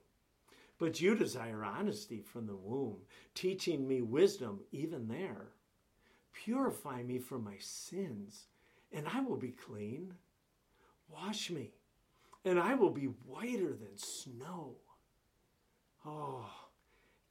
But 0.77 1.01
you 1.01 1.15
desire 1.15 1.65
honesty 1.65 2.21
from 2.21 2.47
the 2.47 2.57
womb, 2.57 2.99
teaching 3.35 3.89
me 3.89 4.03
wisdom 4.03 4.61
even 4.71 5.09
there. 5.09 5.47
Purify 6.35 7.03
me 7.03 7.19
from 7.21 7.45
my 7.45 7.57
sins, 7.59 8.49
and 8.93 9.09
I 9.09 9.21
will 9.21 9.39
be 9.39 9.53
clean. 9.53 10.13
Wash 11.09 11.49
me, 11.49 11.71
and 12.45 12.61
I 12.61 12.75
will 12.75 12.91
be 12.91 13.07
whiter 13.25 13.73
than 13.73 13.97
snow. 13.97 14.75
Oh, 16.05 16.51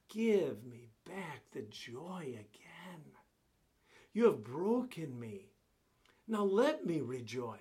give 0.10 0.64
me 0.66 0.94
back 1.08 1.44
the 1.52 1.64
joy 1.64 2.24
again. 2.28 3.04
You 4.14 4.26
have 4.26 4.44
broken 4.44 5.20
me 5.20 5.52
now 6.28 6.44
let 6.44 6.86
me 6.86 7.00
rejoice. 7.00 7.60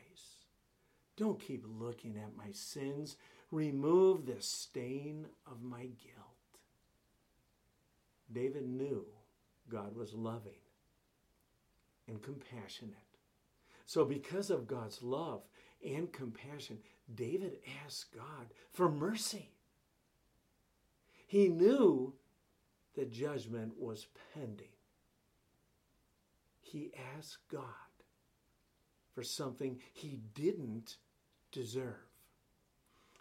Don't 1.16 1.40
keep 1.40 1.64
looking 1.66 2.16
at 2.16 2.36
my 2.36 2.50
sins. 2.52 3.16
Remove 3.52 4.26
the 4.26 4.40
stain 4.40 5.26
of 5.46 5.62
my 5.62 5.82
guilt. 5.82 6.26
David 8.32 8.68
knew 8.68 9.06
God 9.68 9.96
was 9.96 10.14
loving 10.14 10.52
and 12.08 12.20
compassionate. 12.20 12.94
So, 13.84 14.04
because 14.04 14.50
of 14.50 14.66
God's 14.66 15.00
love 15.00 15.42
and 15.84 16.12
compassion, 16.12 16.78
David 17.14 17.58
asked 17.84 18.12
God 18.12 18.48
for 18.72 18.90
mercy. 18.90 19.52
He 21.28 21.48
knew 21.48 22.14
that 22.96 23.12
judgment 23.12 23.72
was 23.78 24.06
pending. 24.34 24.68
He 26.60 26.92
asked 27.16 27.48
God 27.50 27.62
for 29.14 29.22
something 29.22 29.78
he 29.92 30.18
didn't 30.34 30.96
deserve. 31.52 31.94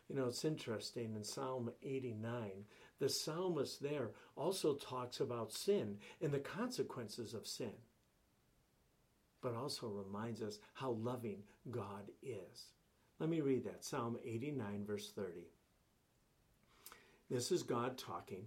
You 0.09 0.15
know, 0.15 0.25
it's 0.25 0.45
interesting 0.45 1.13
in 1.15 1.23
Psalm 1.23 1.71
89, 1.81 2.65
the 2.99 3.09
psalmist 3.09 3.81
there 3.81 4.11
also 4.35 4.75
talks 4.75 5.19
about 5.19 5.51
sin 5.51 5.97
and 6.21 6.31
the 6.31 6.39
consequences 6.39 7.33
of 7.33 7.47
sin, 7.47 7.73
but 9.41 9.55
also 9.55 9.87
reminds 9.87 10.41
us 10.41 10.59
how 10.73 10.91
loving 10.91 11.39
God 11.71 12.11
is. 12.21 12.69
Let 13.19 13.29
me 13.29 13.41
read 13.41 13.63
that 13.65 13.83
Psalm 13.83 14.17
89, 14.23 14.85
verse 14.85 15.11
30. 15.15 15.47
This 17.29 17.51
is 17.51 17.63
God 17.63 17.97
talking. 17.97 18.45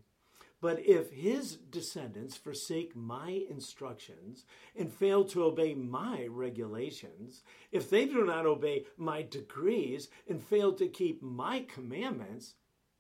But 0.61 0.81
if 0.85 1.13
his 1.13 1.57
descendants 1.57 2.37
forsake 2.37 2.97
my 2.97 3.45
instructions 3.49 4.45
and 4.77 4.93
fail 4.93 5.25
to 5.27 5.45
obey 5.45 5.75
my 5.75 6.27
regulations, 6.29 7.45
if 7.71 7.89
they 7.89 8.07
do 8.07 8.25
not 8.25 8.45
obey 8.45 8.87
my 8.97 9.23
decrees 9.23 10.09
and 10.29 10.43
fail 10.43 10.73
to 10.75 10.89
keep 10.89 11.23
my 11.23 11.61
commandments, 11.61 12.55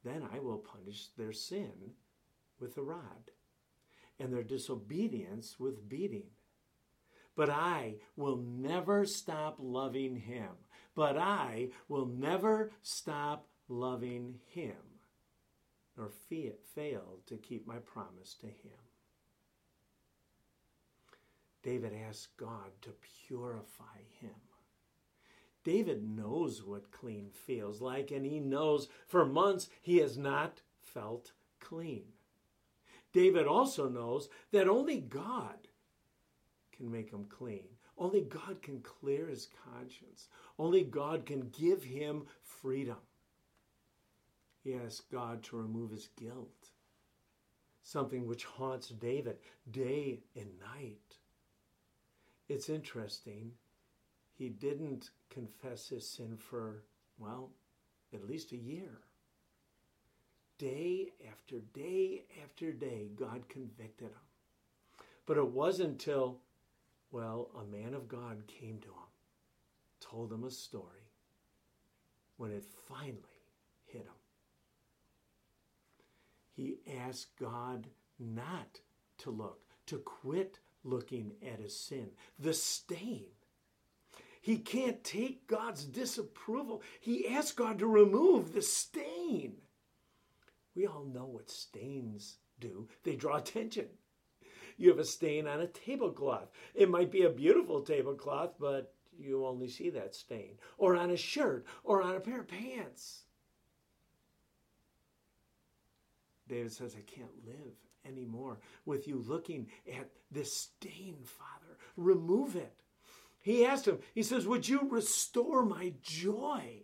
then 0.04 0.22
I 0.32 0.38
will 0.38 0.58
punish 0.58 1.08
their 1.16 1.32
sin 1.32 1.94
with 2.60 2.78
a 2.78 2.82
rod 2.82 3.32
and 4.20 4.32
their 4.32 4.44
disobedience 4.44 5.58
with 5.58 5.88
beating. 5.88 6.30
But 7.34 7.50
I 7.50 7.96
will 8.16 8.36
never 8.36 9.04
stop 9.04 9.56
loving 9.58 10.16
him. 10.16 10.50
But 10.94 11.16
I 11.16 11.68
will 11.88 12.06
never 12.06 12.70
stop 12.82 13.48
loving 13.68 14.40
him 14.46 14.87
nor 15.98 16.08
failed 16.74 17.26
to 17.26 17.36
keep 17.36 17.66
my 17.66 17.78
promise 17.78 18.34
to 18.40 18.46
him. 18.46 18.78
David 21.62 21.92
asked 22.08 22.36
God 22.36 22.70
to 22.82 22.94
purify 23.26 23.98
him. 24.20 24.30
David 25.64 26.08
knows 26.08 26.62
what 26.64 26.92
clean 26.92 27.30
feels 27.30 27.80
like, 27.80 28.10
and 28.12 28.24
he 28.24 28.38
knows 28.38 28.88
for 29.06 29.26
months 29.26 29.68
he 29.82 29.98
has 29.98 30.16
not 30.16 30.62
felt 30.80 31.32
clean. 31.60 32.04
David 33.12 33.46
also 33.46 33.88
knows 33.88 34.28
that 34.52 34.68
only 34.68 35.00
God 35.00 35.68
can 36.76 36.90
make 36.90 37.10
him 37.10 37.26
clean. 37.28 37.66
Only 37.98 38.20
God 38.20 38.62
can 38.62 38.80
clear 38.80 39.26
his 39.26 39.48
conscience. 39.64 40.28
Only 40.58 40.84
God 40.84 41.26
can 41.26 41.50
give 41.50 41.82
him 41.82 42.26
freedom. 42.42 42.98
He 44.68 44.74
asked 44.74 45.10
God 45.10 45.42
to 45.44 45.56
remove 45.56 45.92
his 45.92 46.08
guilt, 46.08 46.72
something 47.82 48.26
which 48.26 48.44
haunts 48.44 48.90
David 48.90 49.38
day 49.70 50.20
and 50.36 50.60
night. 50.60 51.16
It's 52.50 52.68
interesting, 52.68 53.52
he 54.34 54.50
didn't 54.50 55.08
confess 55.30 55.88
his 55.88 56.06
sin 56.06 56.36
for, 56.36 56.84
well, 57.18 57.48
at 58.12 58.28
least 58.28 58.52
a 58.52 58.58
year. 58.58 59.00
Day 60.58 61.14
after 61.32 61.60
day 61.72 62.24
after 62.44 62.70
day, 62.70 63.08
God 63.16 63.48
convicted 63.48 64.08
him. 64.08 65.06
But 65.24 65.38
it 65.38 65.48
wasn't 65.48 65.92
until, 65.92 66.40
well, 67.10 67.48
a 67.58 67.64
man 67.64 67.94
of 67.94 68.06
God 68.06 68.42
came 68.46 68.80
to 68.80 68.88
him, 68.88 69.12
told 69.98 70.30
him 70.30 70.44
a 70.44 70.50
story, 70.50 71.08
when 72.36 72.50
it 72.50 72.66
finally 72.86 73.46
hit 73.86 74.02
him 74.02 74.12
he 76.58 76.80
asked 77.06 77.36
God 77.38 77.86
not 78.18 78.80
to 79.18 79.30
look, 79.30 79.60
to 79.86 79.98
quit 79.98 80.58
looking 80.82 81.34
at 81.40 81.60
his 81.60 81.78
sin, 81.78 82.08
the 82.36 82.52
stain. 82.52 83.26
He 84.40 84.58
can't 84.58 85.04
take 85.04 85.46
God's 85.46 85.84
disapproval. 85.84 86.82
He 86.98 87.28
asked 87.28 87.56
God 87.56 87.78
to 87.78 87.86
remove 87.86 88.52
the 88.52 88.62
stain. 88.62 89.58
We 90.74 90.88
all 90.88 91.04
know 91.04 91.26
what 91.26 91.48
stains 91.48 92.38
do, 92.58 92.88
they 93.04 93.14
draw 93.14 93.36
attention. 93.36 93.86
You 94.76 94.88
have 94.90 94.98
a 94.98 95.04
stain 95.04 95.46
on 95.46 95.60
a 95.60 95.68
tablecloth. 95.68 96.50
It 96.74 96.90
might 96.90 97.12
be 97.12 97.22
a 97.22 97.30
beautiful 97.30 97.82
tablecloth, 97.82 98.54
but 98.58 98.92
you 99.16 99.46
only 99.46 99.68
see 99.68 99.90
that 99.90 100.16
stain. 100.16 100.58
Or 100.76 100.96
on 100.96 101.10
a 101.10 101.16
shirt, 101.16 101.66
or 101.84 102.02
on 102.02 102.16
a 102.16 102.20
pair 102.20 102.40
of 102.40 102.48
pants. 102.48 103.22
David 106.48 106.72
says, 106.72 106.96
I 106.96 107.02
can't 107.02 107.46
live 107.46 107.74
anymore 108.06 108.58
with 108.86 109.06
you 109.06 109.22
looking 109.26 109.68
at 109.96 110.08
this 110.30 110.52
stain, 110.52 111.16
Father. 111.24 111.76
Remove 111.96 112.56
it. 112.56 112.74
He 113.40 113.64
asked 113.64 113.86
him, 113.86 113.98
He 114.14 114.22
says, 114.22 114.46
Would 114.46 114.68
you 114.68 114.88
restore 114.90 115.64
my 115.64 115.92
joy? 116.02 116.82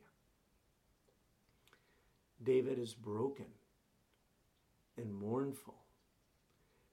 David 2.42 2.78
is 2.78 2.94
broken 2.94 3.46
and 4.96 5.12
mournful, 5.12 5.74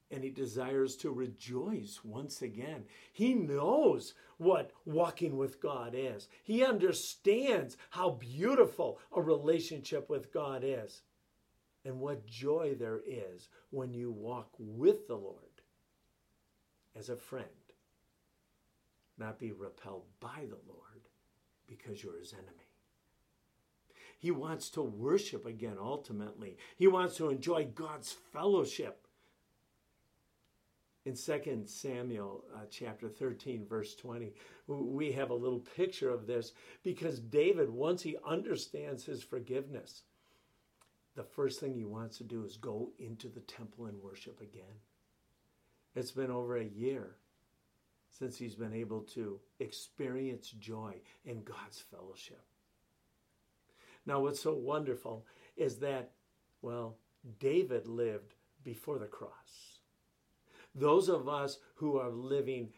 and 0.10 0.24
he 0.24 0.30
desires 0.30 0.96
to 0.98 1.12
rejoice 1.12 2.00
once 2.04 2.42
again. 2.42 2.86
He 3.12 3.34
knows 3.34 4.14
what 4.38 4.72
walking 4.86 5.38
with 5.38 5.62
God 5.62 5.94
is, 5.96 6.28
he 6.44 6.64
understands 6.64 7.78
how 7.92 8.12
beautiful 8.12 9.00
a 9.14 9.22
relationship 9.22 10.10
with 10.10 10.34
God 10.34 10.64
is. 10.66 11.02
And 11.86 12.00
what 12.00 12.26
joy 12.26 12.76
there 12.78 13.02
is 13.06 13.50
when 13.70 13.94
you 13.94 14.12
walk 14.12 14.50
with 14.58 15.08
the 15.08 15.16
Lord 15.16 15.38
as 16.98 17.10
a 17.10 17.16
friend, 17.16 17.48
not 19.18 19.40
be 19.40 19.52
repelled 19.52 20.06
by 20.20 20.46
the 20.50 20.60
Lord 20.68 21.08
because 21.68 22.04
you're 22.04 22.20
his 22.20 22.34
enemy. 22.34 22.72
He 24.20 24.30
wants 24.30 24.70
to 24.72 24.84
worship 24.84 25.48
again, 25.48 25.78
ultimately. 25.82 26.58
He 26.76 26.88
wants 26.88 27.18
to 27.18 27.30
enjoy 27.30 27.66
God's 27.74 28.12
fellowship. 28.12 29.08
In 31.06 31.16
2 31.16 31.64
Samuel 31.66 32.44
uh, 32.56 32.60
chapter 32.70 33.10
13, 33.10 33.66
verse 33.66 33.96
20, 33.96 34.32
we 34.68 35.12
have 35.14 35.32
a 35.32 35.36
little 35.36 35.66
picture 35.76 36.12
of 36.12 36.28
this 36.28 36.52
because 36.84 37.20
David, 37.20 37.72
once 37.72 38.04
he 38.04 38.18
understands 38.24 39.04
his 39.04 39.24
forgiveness, 39.24 40.04
the 41.16 41.24
first 41.24 41.60
thing 41.60 41.74
he 41.74 41.86
wants 41.86 42.18
to 42.18 42.24
do 42.24 42.44
is 42.46 42.58
go 42.58 42.92
into 43.00 43.28
the 43.28 43.42
temple 43.42 43.86
and 43.86 44.02
worship 44.02 44.40
again. 44.42 44.80
It's 45.96 46.12
been 46.12 46.32
over 46.32 46.58
a 46.58 46.64
year 46.64 47.16
since 48.10 48.38
he's 48.38 48.56
been 48.56 48.74
able 48.74 49.02
to 49.02 49.40
experience 49.60 50.52
joy 50.52 50.96
in 51.26 51.44
God's 51.44 51.80
fellowship. 51.80 52.42
Now, 54.06 54.22
what's 54.22 54.42
so 54.42 54.54
wonderful 54.54 55.26
is 55.56 55.78
that, 55.80 56.12
well, 56.62 56.98
David 57.40 57.88
lived 57.88 58.34
before 58.64 59.00
the 59.00 59.06
cross. 59.06 59.80
Those 60.74 61.10
of 61.10 61.28
us 61.28 61.60
who 61.76 61.98
are 61.98 62.10
living 62.10 62.70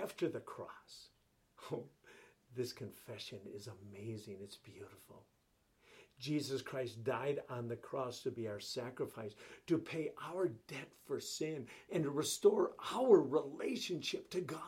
after 0.00 0.28
the 0.28 0.40
cross, 0.40 1.10
oh, 1.72 1.84
this 2.56 2.72
confession 2.72 3.40
is 3.54 3.68
amazing. 3.68 4.38
It's 4.42 4.56
beautiful. 4.56 5.24
Jesus 6.24 6.62
Christ 6.62 7.04
died 7.04 7.42
on 7.50 7.68
the 7.68 7.76
cross 7.76 8.20
to 8.20 8.30
be 8.30 8.48
our 8.48 8.58
sacrifice, 8.58 9.34
to 9.66 9.76
pay 9.76 10.12
our 10.26 10.48
debt 10.68 10.88
for 11.04 11.20
sin, 11.20 11.66
and 11.92 12.02
to 12.02 12.10
restore 12.10 12.70
our 12.94 13.20
relationship 13.20 14.30
to 14.30 14.40
God. 14.40 14.58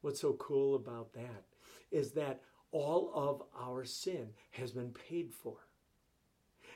What's 0.00 0.20
so 0.20 0.32
cool 0.32 0.74
about 0.74 1.12
that 1.12 1.44
is 1.92 2.10
that 2.12 2.40
all 2.72 3.12
of 3.14 3.44
our 3.56 3.84
sin 3.84 4.30
has 4.50 4.72
been 4.72 4.90
paid 4.90 5.32
for. 5.32 5.67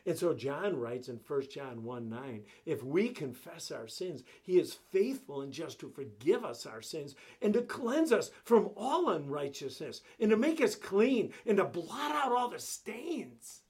And 0.04 0.18
so 0.18 0.34
John 0.34 0.76
writes 0.80 1.08
in 1.08 1.20
1 1.26 1.48
John 1.48 1.84
1 1.84 2.08
9, 2.08 2.42
if 2.66 2.82
we 2.82 3.08
confess 3.10 3.70
our 3.70 3.86
sins, 3.86 4.24
he 4.42 4.58
is 4.58 4.78
faithful 4.90 5.42
and 5.42 5.52
just 5.52 5.78
to 5.80 5.88
forgive 5.88 6.44
us 6.44 6.66
our 6.66 6.82
sins 6.82 7.14
and 7.40 7.54
to 7.54 7.62
cleanse 7.62 8.10
us 8.10 8.32
from 8.44 8.70
all 8.76 9.10
unrighteousness 9.10 10.02
and 10.18 10.30
to 10.30 10.36
make 10.36 10.60
us 10.60 10.74
clean 10.74 11.32
and 11.46 11.58
to 11.58 11.64
blot 11.64 12.10
out 12.12 12.32
all 12.32 12.48
the 12.48 12.58
stains. 12.58 13.60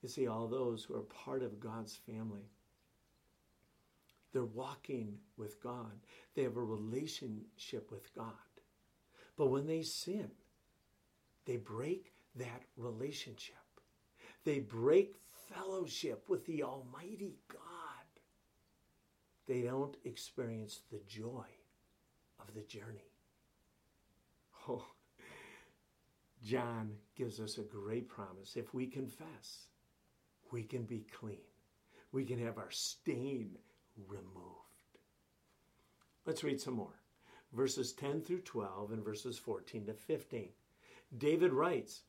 You 0.00 0.08
see, 0.08 0.28
all 0.28 0.46
those 0.46 0.84
who 0.84 0.94
are 0.94 1.02
part 1.02 1.42
of 1.42 1.60
God's 1.60 1.96
family, 1.96 2.50
they're 4.32 4.44
walking 4.44 5.18
with 5.36 5.60
God, 5.60 5.92
they 6.34 6.42
have 6.42 6.56
a 6.56 6.62
relationship 6.62 7.90
with 7.90 8.14
God. 8.14 8.32
But 9.36 9.48
when 9.48 9.66
they 9.66 9.82
sin, 9.82 10.30
they 11.46 11.56
break 11.56 12.12
that 12.36 12.62
relationship. 12.76 13.56
They 14.44 14.58
break 14.60 15.14
fellowship 15.48 16.28
with 16.28 16.44
the 16.46 16.62
Almighty 16.62 17.36
God. 17.48 17.60
They 19.46 19.62
don't 19.62 19.96
experience 20.04 20.80
the 20.90 21.00
joy 21.06 21.46
of 22.40 22.54
the 22.54 22.62
journey. 22.62 23.08
Oh, 24.68 24.84
John 26.44 26.92
gives 27.16 27.40
us 27.40 27.58
a 27.58 27.62
great 27.62 28.08
promise. 28.08 28.54
If 28.54 28.72
we 28.72 28.86
confess, 28.86 29.66
we 30.52 30.62
can 30.62 30.84
be 30.84 31.04
clean. 31.12 31.42
We 32.12 32.24
can 32.24 32.38
have 32.38 32.58
our 32.58 32.70
stain 32.70 33.58
removed. 34.06 34.28
Let's 36.24 36.44
read 36.44 36.60
some 36.60 36.74
more 36.74 37.00
verses 37.52 37.92
10 37.92 38.22
through 38.22 38.40
12 38.42 38.92
and 38.92 39.04
verses 39.04 39.38
14 39.38 39.86
to 39.86 39.94
15. 39.94 40.48
David 41.18 41.52
writes, 41.52 42.02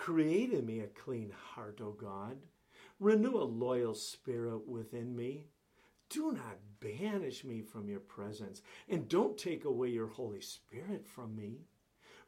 Create 0.00 0.50
in 0.50 0.64
me 0.64 0.80
a 0.80 0.86
clean 0.86 1.30
heart, 1.30 1.78
O 1.82 1.90
God. 1.90 2.38
Renew 3.00 3.36
a 3.36 3.44
loyal 3.44 3.94
spirit 3.94 4.66
within 4.66 5.14
me. 5.14 5.44
Do 6.08 6.32
not 6.32 6.56
banish 6.80 7.44
me 7.44 7.60
from 7.60 7.86
your 7.86 8.00
presence, 8.00 8.62
and 8.88 9.10
don't 9.10 9.36
take 9.36 9.66
away 9.66 9.88
your 9.88 10.06
Holy 10.06 10.40
Spirit 10.40 11.06
from 11.06 11.36
me. 11.36 11.66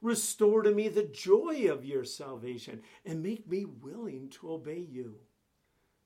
Restore 0.02 0.60
to 0.64 0.70
me 0.70 0.90
the 0.90 1.04
joy 1.04 1.66
of 1.70 1.82
your 1.82 2.04
salvation, 2.04 2.82
and 3.06 3.22
make 3.22 3.48
me 3.48 3.64
willing 3.64 4.28
to 4.32 4.52
obey 4.52 4.86
you. 4.90 5.20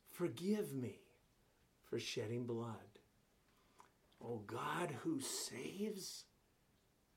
Forgive 0.09 0.73
me 0.73 1.01
for 1.83 1.99
shedding 1.99 2.47
blood. 2.47 3.01
O 4.25 4.45
God 4.47 4.95
who 5.03 5.19
saves, 5.19 6.27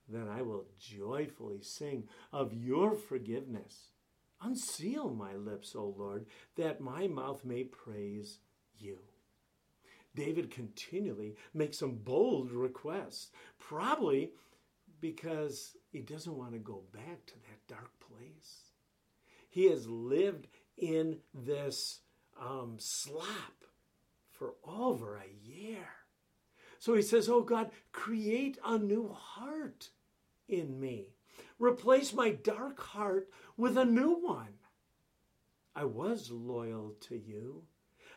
then 0.07 0.27
I 0.27 0.41
will 0.41 0.65
joyfully 0.79 1.61
sing 1.61 2.09
of 2.33 2.51
your 2.51 2.95
forgiveness. 2.95 3.91
Unseal 4.41 5.09
my 5.09 5.35
lips, 5.35 5.75
O 5.75 5.93
Lord, 5.97 6.25
that 6.55 6.79
my 6.79 7.07
mouth 7.07 7.43
may 7.43 7.63
praise 7.63 8.39
you. 8.77 8.99
David 10.15 10.49
continually 10.49 11.35
makes 11.53 11.77
some 11.77 11.95
bold 11.95 12.51
requests, 12.51 13.29
probably 13.59 14.31
because 15.01 15.75
he 15.91 15.99
doesn't 15.99 16.37
want 16.37 16.53
to 16.53 16.59
go 16.59 16.83
back 16.93 17.25
to 17.25 17.33
that 17.33 17.67
dark 17.67 17.91
place. 17.99 18.73
He 19.49 19.65
has 19.69 19.87
lived 19.87 20.47
in 20.77 21.17
this 21.33 22.01
um, 22.39 22.75
slop 22.77 23.65
for 24.31 24.55
over 24.65 25.17
a 25.17 25.47
year. 25.47 25.87
So 26.79 26.93
he 26.93 27.01
says, 27.01 27.27
Oh 27.27 27.41
God, 27.41 27.71
create 27.91 28.57
a 28.65 28.77
new 28.77 29.09
heart 29.13 29.89
in 30.47 30.79
me. 30.79 31.15
Replace 31.59 32.13
my 32.13 32.31
dark 32.31 32.79
heart 32.79 33.29
with 33.57 33.77
a 33.77 33.85
new 33.85 34.13
one. 34.13 34.53
I 35.75 35.85
was 35.85 36.31
loyal 36.31 36.95
to 37.01 37.17
you. 37.17 37.63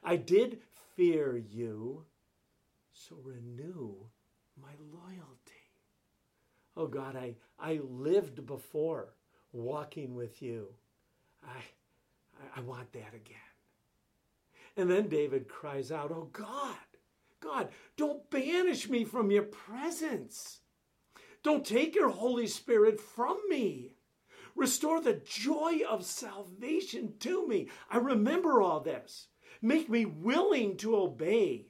I 0.03 0.17
did 0.17 0.61
fear 0.97 1.37
you. 1.37 2.05
So 2.93 3.17
renew 3.23 3.95
my 4.61 4.73
loyalty. 4.93 5.53
Oh 6.77 6.87
God, 6.87 7.17
I, 7.17 7.37
I 7.59 7.81
lived 7.83 8.47
before 8.47 9.15
walking 9.53 10.15
with 10.15 10.43
you. 10.43 10.69
I, 11.45 11.63
I 12.57 12.61
want 12.61 12.93
that 12.93 13.15
again. 13.15 13.37
And 14.77 14.91
then 14.91 15.09
David 15.09 15.49
cries 15.49 15.93
out, 15.93 16.11
Oh 16.11 16.29
God, 16.33 16.77
God, 17.41 17.69
don't 17.97 18.29
banish 18.31 18.89
me 18.89 19.05
from 19.05 19.31
your 19.31 19.43
presence. 19.43 20.61
Don't 21.42 21.64
take 21.64 21.94
your 21.94 22.11
Holy 22.11 22.46
Spirit 22.46 23.00
from 23.00 23.38
me. 23.48 23.96
Restore 24.55 25.00
the 25.00 25.20
joy 25.24 25.81
of 25.88 26.05
salvation 26.05 27.14
to 27.20 27.46
me. 27.48 27.68
I 27.90 27.96
remember 27.98 28.61
all 28.61 28.81
this. 28.81 29.28
Make 29.61 29.88
me 29.88 30.05
willing 30.05 30.76
to 30.78 30.96
obey. 30.96 31.66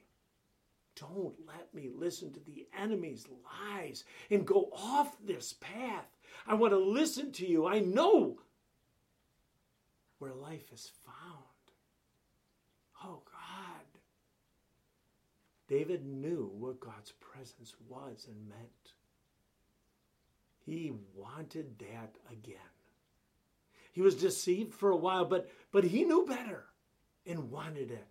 Don't 0.99 1.33
let 1.47 1.73
me 1.73 1.89
listen 1.93 2.33
to 2.33 2.39
the 2.39 2.67
enemy's 2.77 3.25
lies 3.43 4.03
and 4.29 4.45
go 4.45 4.69
off 4.73 5.17
this 5.25 5.53
path. 5.53 6.05
I 6.45 6.53
want 6.53 6.73
to 6.73 6.77
listen 6.77 7.31
to 7.33 7.47
you. 7.47 7.65
I 7.65 7.79
know 7.79 8.37
where 10.19 10.33
life 10.33 10.71
is 10.71 10.91
found. 11.05 11.43
Oh, 13.03 13.21
God. 13.25 13.99
David 15.67 16.05
knew 16.05 16.51
what 16.53 16.79
God's 16.79 17.11
presence 17.11 17.75
was 17.89 18.27
and 18.27 18.47
meant. 18.47 18.93
He 20.65 20.93
wanted 21.15 21.77
that 21.79 22.15
again. 22.31 22.57
He 23.91 24.01
was 24.01 24.15
deceived 24.15 24.73
for 24.73 24.89
a 24.89 24.97
while, 24.97 25.25
but, 25.25 25.49
but 25.71 25.83
he 25.83 26.03
knew 26.03 26.25
better 26.25 26.65
and 27.25 27.51
wanted 27.51 27.91
it. 27.91 28.07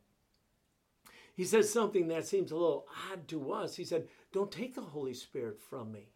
He 1.34 1.44
says 1.44 1.72
something 1.72 2.08
that 2.08 2.26
seems 2.26 2.50
a 2.50 2.56
little 2.56 2.86
odd 3.10 3.26
to 3.28 3.52
us. 3.52 3.74
He 3.74 3.84
said, 3.84 4.08
Don't 4.32 4.52
take 4.52 4.74
the 4.74 4.82
Holy 4.82 5.14
Spirit 5.14 5.58
from 5.60 5.90
me. 5.90 6.12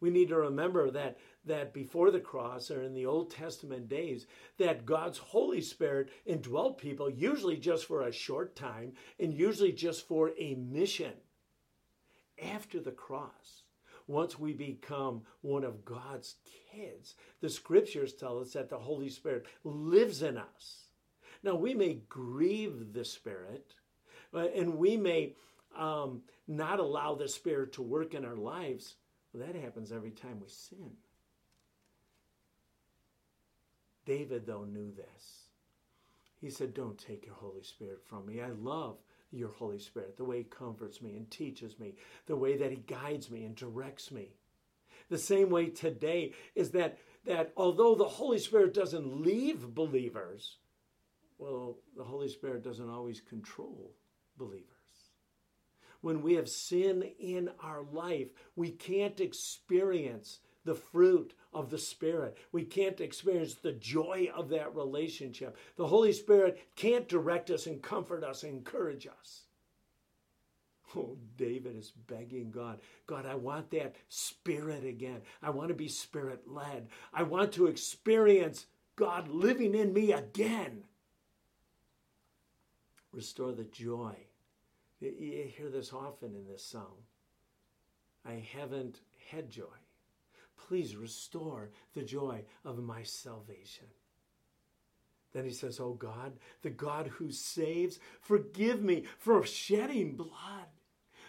We 0.00 0.10
need 0.10 0.28
to 0.28 0.36
remember 0.36 0.90
that, 0.90 1.18
that 1.46 1.72
before 1.72 2.10
the 2.10 2.20
cross 2.20 2.70
or 2.70 2.82
in 2.82 2.94
the 2.94 3.06
Old 3.06 3.30
Testament 3.30 3.88
days, 3.88 4.26
that 4.58 4.86
God's 4.86 5.18
Holy 5.18 5.60
Spirit 5.60 6.10
indwelt 6.26 6.78
people 6.78 7.10
usually 7.10 7.56
just 7.56 7.86
for 7.86 8.02
a 8.02 8.12
short 8.12 8.54
time 8.54 8.92
and 9.18 9.32
usually 9.32 9.72
just 9.72 10.06
for 10.06 10.32
a 10.38 10.54
mission. 10.54 11.14
After 12.42 12.78
the 12.78 12.92
cross, 12.92 13.62
once 14.06 14.38
we 14.38 14.52
become 14.52 15.22
one 15.40 15.64
of 15.64 15.84
God's 15.84 16.36
kids, 16.72 17.14
the 17.40 17.48
scriptures 17.48 18.12
tell 18.12 18.38
us 18.38 18.52
that 18.52 18.70
the 18.70 18.78
Holy 18.78 19.08
Spirit 19.08 19.46
lives 19.64 20.22
in 20.22 20.38
us. 20.38 20.86
Now, 21.42 21.54
we 21.54 21.74
may 21.74 22.00
grieve 22.08 22.92
the 22.92 23.04
Spirit, 23.04 23.74
and 24.32 24.76
we 24.78 24.96
may 24.96 25.34
um, 25.76 26.22
not 26.48 26.80
allow 26.80 27.14
the 27.14 27.28
Spirit 27.28 27.72
to 27.74 27.82
work 27.82 28.14
in 28.14 28.24
our 28.24 28.36
lives. 28.36 28.94
Well, 29.32 29.46
that 29.46 29.56
happens 29.60 29.92
every 29.92 30.10
time 30.10 30.40
we 30.40 30.48
sin. 30.48 30.92
David, 34.04 34.46
though, 34.46 34.64
knew 34.64 34.92
this. 34.92 35.46
He 36.40 36.50
said, 36.50 36.74
Don't 36.74 36.98
take 36.98 37.26
your 37.26 37.34
Holy 37.34 37.62
Spirit 37.62 38.02
from 38.04 38.26
me. 38.26 38.40
I 38.40 38.50
love 38.50 38.96
your 39.36 39.52
Holy 39.52 39.78
Spirit, 39.78 40.16
the 40.16 40.24
way 40.24 40.38
He 40.38 40.44
comforts 40.44 41.00
me 41.00 41.16
and 41.16 41.30
teaches 41.30 41.78
me, 41.78 41.94
the 42.26 42.36
way 42.36 42.56
that 42.56 42.70
He 42.70 42.76
guides 42.76 43.30
me 43.30 43.44
and 43.44 43.54
directs 43.54 44.10
me. 44.10 44.30
The 45.08 45.18
same 45.18 45.50
way 45.50 45.66
today 45.66 46.32
is 46.54 46.70
that, 46.72 46.98
that 47.24 47.52
although 47.56 47.94
the 47.94 48.04
Holy 48.04 48.38
Spirit 48.38 48.74
doesn't 48.74 49.22
leave 49.22 49.74
believers, 49.74 50.56
well, 51.38 51.78
the 51.96 52.04
Holy 52.04 52.28
Spirit 52.28 52.64
doesn't 52.64 52.90
always 52.90 53.20
control 53.20 53.92
believers. 54.36 54.64
When 56.00 56.22
we 56.22 56.34
have 56.34 56.48
sin 56.48 57.02
in 57.18 57.50
our 57.60 57.82
life, 57.82 58.28
we 58.54 58.70
can't 58.70 59.20
experience 59.20 60.40
the 60.66 60.74
fruit 60.74 61.32
of 61.54 61.70
the 61.70 61.78
Spirit. 61.78 62.36
We 62.52 62.64
can't 62.64 63.00
experience 63.00 63.54
the 63.54 63.72
joy 63.72 64.28
of 64.34 64.50
that 64.50 64.74
relationship. 64.74 65.56
The 65.76 65.86
Holy 65.86 66.12
Spirit 66.12 66.60
can't 66.76 67.08
direct 67.08 67.50
us 67.50 67.66
and 67.66 67.80
comfort 67.80 68.22
us, 68.22 68.42
and 68.42 68.52
encourage 68.52 69.06
us. 69.06 69.42
Oh, 70.94 71.16
David 71.36 71.76
is 71.76 71.92
begging 72.06 72.50
God, 72.50 72.80
God, 73.06 73.26
I 73.26 73.34
want 73.34 73.70
that 73.70 73.96
spirit 74.08 74.84
again. 74.84 75.20
I 75.42 75.50
want 75.50 75.68
to 75.68 75.74
be 75.74 75.88
spirit 75.88 76.42
led. 76.46 76.88
I 77.12 77.22
want 77.22 77.52
to 77.52 77.66
experience 77.66 78.66
God 78.94 79.28
living 79.28 79.74
in 79.74 79.92
me 79.92 80.12
again. 80.12 80.84
Restore 83.12 83.52
the 83.52 83.64
joy. 83.64 84.14
You 85.00 85.50
hear 85.54 85.68
this 85.70 85.92
often 85.92 86.34
in 86.34 86.46
this 86.46 86.64
psalm. 86.64 87.04
I 88.24 88.44
haven't 88.56 89.00
had 89.30 89.50
joy. 89.50 89.64
Please 90.66 90.96
restore 90.96 91.70
the 91.94 92.02
joy 92.02 92.44
of 92.64 92.82
my 92.82 93.02
salvation. 93.02 93.86
Then 95.32 95.44
he 95.44 95.50
says, 95.50 95.78
Oh 95.80 95.92
God, 95.92 96.32
the 96.62 96.70
God 96.70 97.08
who 97.08 97.30
saves, 97.30 97.98
forgive 98.20 98.82
me 98.82 99.04
for 99.18 99.44
shedding 99.44 100.16
blood 100.16 100.66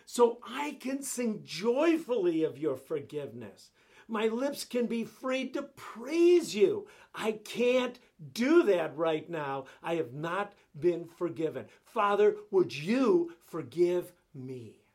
so 0.05 0.39
I 0.47 0.77
can 0.79 1.03
sing 1.03 1.41
joyfully 1.43 2.43
of 2.43 2.57
your 2.57 2.77
forgiveness. 2.77 3.69
My 4.07 4.27
lips 4.27 4.63
can 4.63 4.85
be 4.85 5.03
free 5.03 5.49
to 5.49 5.63
praise 5.63 6.55
you. 6.55 6.87
I 7.13 7.33
can't 7.33 7.99
do 8.31 8.63
that 8.63 8.95
right 8.95 9.29
now. 9.29 9.65
I 9.83 9.95
have 9.95 10.13
not 10.13 10.53
been 10.79 11.05
forgiven. 11.17 11.65
Father, 11.83 12.37
would 12.49 12.73
you 12.73 13.33
forgive 13.45 14.13
me? 14.33 14.86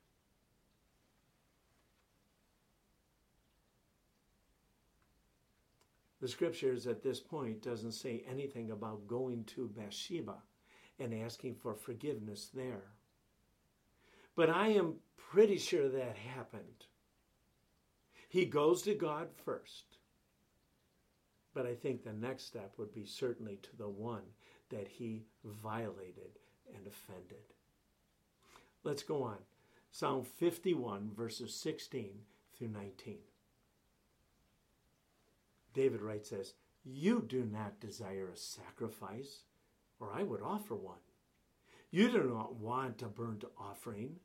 The 6.23 6.29
scriptures 6.29 6.87
at 6.87 7.03
this 7.03 7.19
point 7.19 7.63
doesn't 7.63 7.93
say 7.93 8.23
anything 8.31 8.71
about 8.71 9.09
going 9.09 9.43
to 9.57 9.67
Bathsheba 9.67 10.37
and 11.01 11.13
asking 11.13 11.57
for 11.57 11.75
forgiveness 11.75 12.49
there. 12.55 12.93
But 14.37 14.49
I 14.49 14.69
am 14.69 15.01
pretty 15.17 15.59
sure 15.59 15.89
that 15.89 16.17
happened. 16.17 16.87
He 18.29 18.45
goes 18.45 18.83
to 18.83 18.95
God 18.95 19.31
first. 19.45 19.97
But 21.55 21.67
I 21.67 21.75
think 21.75 22.05
the 22.05 22.13
next 22.13 22.45
step 22.45 22.75
would 22.79 22.95
be 22.95 23.05
certainly 23.05 23.59
to 23.65 23.77
the 23.77 23.89
one 23.89 24.23
that 24.71 24.87
he 24.87 25.25
violated 25.45 26.39
and 26.73 26.87
offended. 26.87 27.53
Let's 28.85 29.03
go 29.03 29.25
on. 29.25 29.39
Psalm 29.91 30.23
51, 30.23 31.11
verses 31.17 31.53
16 31.53 32.13
through 32.57 32.69
19. 32.69 33.19
David 35.75 36.03
writes 36.03 36.31
this 36.31 36.55
You 36.85 37.25
do 37.27 37.45
not 37.45 37.81
desire 37.81 38.29
a 38.29 38.37
sacrifice, 38.37 39.45
or 40.01 40.13
I 40.13 40.23
would 40.23 40.43
offer 40.43 40.75
one. 40.75 40.99
You 41.91 42.11
do 42.11 42.25
not 42.25 42.57
want 42.57 43.03
a 43.03 43.07
burnt 43.07 43.45
offering. 43.59 44.17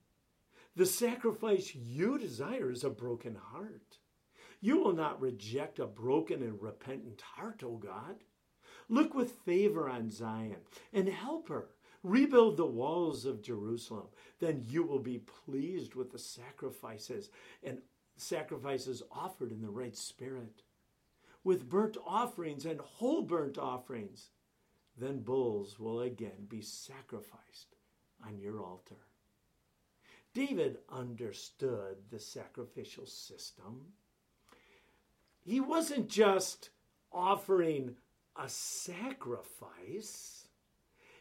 The 0.75 0.85
sacrifice 0.85 1.73
you 1.75 2.17
desire 2.17 2.71
is 2.71 2.83
a 2.83 2.89
broken 2.89 3.35
heart. 3.35 3.97
You 4.61 4.77
will 4.77 4.93
not 4.93 5.21
reject 5.21 5.79
a 5.79 5.85
broken 5.85 6.41
and 6.41 6.61
repentant 6.61 7.21
heart, 7.21 7.63
O 7.63 7.75
God. 7.75 8.23
Look 8.89 9.13
with 9.13 9.39
favor 9.45 9.89
on 9.89 10.09
Zion 10.09 10.57
and 10.93 11.09
help 11.09 11.49
her. 11.49 11.69
Rebuild 12.03 12.57
the 12.57 12.65
walls 12.65 13.25
of 13.25 13.41
Jerusalem. 13.41 14.07
Then 14.39 14.63
you 14.67 14.83
will 14.83 14.99
be 14.99 15.19
pleased 15.45 15.95
with 15.95 16.11
the 16.11 16.19
sacrifices 16.19 17.29
and 17.63 17.79
sacrifices 18.15 19.03
offered 19.11 19.51
in 19.51 19.61
the 19.61 19.69
right 19.69 19.95
spirit. 19.95 20.63
With 21.43 21.69
burnt 21.69 21.97
offerings 22.05 22.65
and 22.65 22.79
whole 22.79 23.21
burnt 23.21 23.57
offerings 23.57 24.29
then 24.97 25.19
bulls 25.19 25.79
will 25.79 26.01
again 26.01 26.47
be 26.47 26.61
sacrificed 26.61 27.75
on 28.25 28.39
your 28.39 28.61
altar. 28.61 28.95
David 30.33 30.79
understood 30.91 31.97
the 32.09 32.19
sacrificial 32.19 33.05
system. 33.05 33.81
He 35.39 35.59
wasn't 35.59 36.09
just 36.09 36.71
offering 37.11 37.95
a 38.35 38.49
sacrifice, 38.49 40.47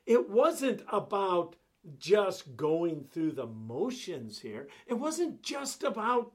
it 0.05 0.29
wasn't 0.29 0.83
about 0.89 1.57
just 1.99 2.57
going 2.57 3.05
through 3.11 3.33
the 3.33 3.47
motions 3.47 4.41
here, 4.41 4.69
it 4.87 4.95
wasn't 4.95 5.43
just 5.43 5.83
about 5.83 6.33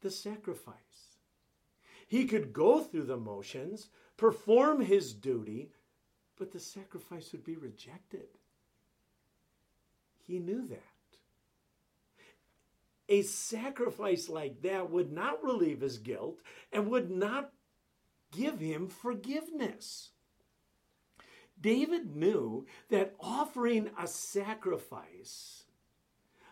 the 0.00 0.10
sacrifice. 0.10 0.85
He 2.06 2.26
could 2.26 2.52
go 2.52 2.80
through 2.80 3.04
the 3.04 3.16
motions, 3.16 3.88
perform 4.16 4.80
his 4.80 5.12
duty, 5.12 5.70
but 6.38 6.52
the 6.52 6.60
sacrifice 6.60 7.32
would 7.32 7.44
be 7.44 7.56
rejected. 7.56 8.28
He 10.26 10.38
knew 10.38 10.66
that. 10.68 10.82
A 13.08 13.22
sacrifice 13.22 14.28
like 14.28 14.62
that 14.62 14.90
would 14.90 15.12
not 15.12 15.42
relieve 15.42 15.80
his 15.80 15.98
guilt 15.98 16.40
and 16.72 16.90
would 16.90 17.10
not 17.10 17.52
give 18.32 18.58
him 18.58 18.88
forgiveness. 18.88 20.10
David 21.60 22.14
knew 22.14 22.66
that 22.90 23.14
offering 23.20 23.90
a 23.98 24.06
sacrifice, 24.06 25.64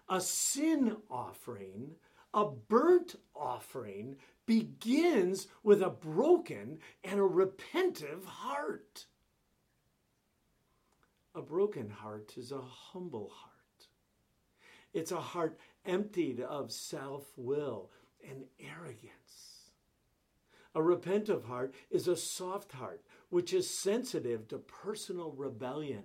a 0.09 0.21
sin 0.21 0.97
offering, 1.11 1.97
a 2.33 2.47
burnt 2.47 3.17
offering, 3.35 4.17
begins 4.47 5.49
with 5.63 5.83
a 5.83 5.91
broken 5.91 6.79
and 7.03 7.19
a 7.19 7.23
repentive 7.23 8.25
heart. 8.25 9.07
A 11.35 11.43
broken 11.43 11.91
heart 11.91 12.35
is 12.37 12.53
a 12.53 12.61
humble 12.61 13.31
heart. 13.35 13.53
It's 14.93 15.13
a 15.13 15.21
heart 15.21 15.59
emptied 15.85 16.41
of 16.41 16.71
self 16.71 17.27
will 17.37 17.91
and 18.29 18.45
arrogance. 18.61 19.71
A 20.75 20.83
repentant 20.83 21.45
heart 21.45 21.75
is 21.91 22.09
a 22.09 22.17
soft 22.17 22.73
heart, 22.73 23.03
which 23.29 23.53
is 23.53 23.69
sensitive 23.69 24.49
to 24.49 24.59
personal 24.59 25.33
rebellion. 25.33 26.05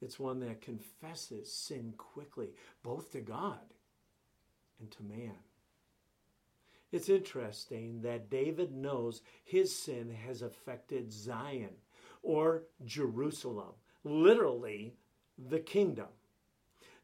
It's 0.00 0.18
one 0.18 0.40
that 0.40 0.62
confesses 0.62 1.52
sin 1.52 1.94
quickly, 1.96 2.54
both 2.82 3.12
to 3.12 3.20
God 3.20 3.74
and 4.80 4.90
to 4.92 5.02
man. 5.02 5.36
It's 6.92 7.08
interesting 7.08 8.02
that 8.02 8.30
David 8.30 8.72
knows 8.72 9.22
his 9.44 9.74
sin 9.76 10.10
has 10.26 10.42
affected 10.42 11.12
Zion 11.12 11.70
or 12.22 12.64
Jerusalem, 12.84 13.74
literally 14.04 14.94
the 15.38 15.60
kingdom. 15.60 16.08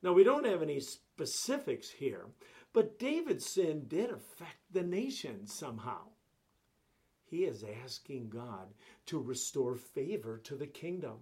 Now, 0.03 0.13
we 0.13 0.25
don't 0.25 0.47
have 0.47 0.63
any 0.63 0.81
specifics 0.81 1.91
here, 1.91 2.27
but 2.73 2.99
David's 2.99 3.47
sin 3.47 3.85
did 3.89 4.11
affect 4.11 4.59
the 4.73 4.83
nation 4.83 5.47
somehow. 5.47 6.09
He 7.25 7.45
is 7.45 7.65
asking 7.85 8.29
God 8.29 8.75
to 9.07 9.19
restore 9.19 9.75
favor 9.75 10.39
to 10.45 10.55
the 10.55 10.67
kingdom. 10.67 11.19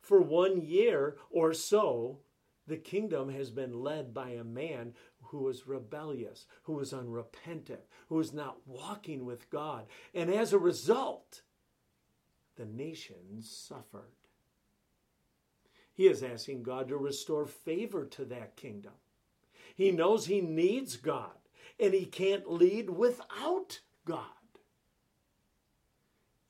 For 0.00 0.20
one 0.20 0.62
year 0.62 1.16
or 1.30 1.52
so, 1.52 2.20
the 2.66 2.76
kingdom 2.76 3.28
has 3.28 3.50
been 3.50 3.82
led 3.82 4.14
by 4.14 4.30
a 4.30 4.44
man 4.44 4.94
who 5.32 5.38
was 5.38 5.66
rebellious, 5.66 6.46
who 6.64 6.74
was 6.74 6.92
unrepentant, 6.92 7.80
who 8.10 8.16
was 8.16 8.34
not 8.34 8.58
walking 8.66 9.24
with 9.24 9.48
God. 9.48 9.86
And 10.14 10.30
as 10.30 10.52
a 10.52 10.58
result, 10.58 11.40
the 12.56 12.66
nations 12.66 13.50
suffered. 13.50 14.12
He 15.94 16.06
is 16.06 16.22
asking 16.22 16.62
God 16.62 16.88
to 16.88 16.98
restore 16.98 17.46
favor 17.46 18.04
to 18.04 18.26
that 18.26 18.56
kingdom. 18.56 18.92
He 19.74 19.90
knows 19.90 20.26
he 20.26 20.42
needs 20.42 20.96
God 20.96 21.30
and 21.80 21.94
he 21.94 22.04
can't 22.04 22.50
lead 22.50 22.90
without 22.90 23.80
God. 24.04 24.26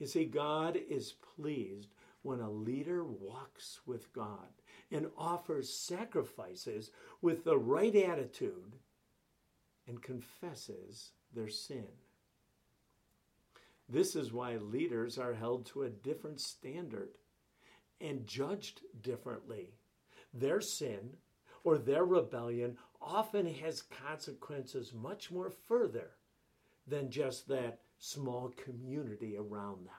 You 0.01 0.09
see, 0.09 0.25
God 0.25 0.77
is 0.77 1.15
pleased 1.37 1.95
when 2.23 2.41
a 2.41 2.51
leader 2.51 3.05
walks 3.05 3.79
with 3.87 4.13
God 4.13 4.49
and 4.93 5.07
offers 5.17 5.73
sacrifices 5.73 6.91
with 7.21 7.45
the 7.45 7.59
right 7.59 7.95
attitude 7.95 8.77
and 9.89 10.03
confesses 10.03 11.13
their 11.35 11.49
sin. 11.49 11.89
This 13.89 14.15
is 14.15 14.33
why 14.33 14.57
leaders 14.57 15.19
are 15.19 15.35
held 15.35 15.67
to 15.67 15.83
a 15.83 15.91
different 15.91 16.41
standard 16.41 17.11
and 18.01 18.27
judged 18.27 18.83
differently. 19.03 19.75
Their 20.33 20.61
sin 20.61 21.11
or 21.65 21.79
their 21.79 22.05
rebellion 22.05 22.77
often 23.01 23.47
has 23.47 23.83
consequences 23.83 24.93
much 24.95 25.31
more 25.31 25.51
further 25.51 26.11
than 26.87 27.11
just 27.11 27.49
that 27.49 27.81
small 27.99 28.53
community 28.65 29.37
around 29.37 29.87
them. 29.87 29.95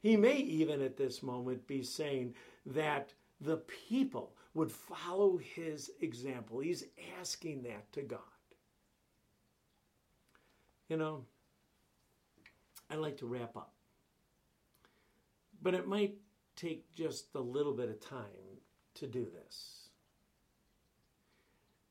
He 0.00 0.16
may 0.16 0.36
even 0.36 0.80
at 0.80 0.96
this 0.96 1.22
moment 1.22 1.66
be 1.66 1.82
saying 1.82 2.34
that 2.66 3.12
the 3.40 3.58
people 3.88 4.32
would 4.54 4.70
follow 4.70 5.36
his 5.38 5.90
example. 6.00 6.60
He's 6.60 6.84
asking 7.20 7.62
that 7.62 7.90
to 7.92 8.02
God. 8.02 8.20
You 10.88 10.96
know, 10.96 11.24
I'd 12.90 12.98
like 12.98 13.18
to 13.18 13.26
wrap 13.26 13.56
up, 13.56 13.74
but 15.60 15.74
it 15.74 15.86
might 15.86 16.14
take 16.56 16.92
just 16.94 17.34
a 17.34 17.40
little 17.40 17.74
bit 17.74 17.90
of 17.90 18.00
time 18.00 18.24
to 18.94 19.06
do 19.06 19.24
this. 19.24 19.90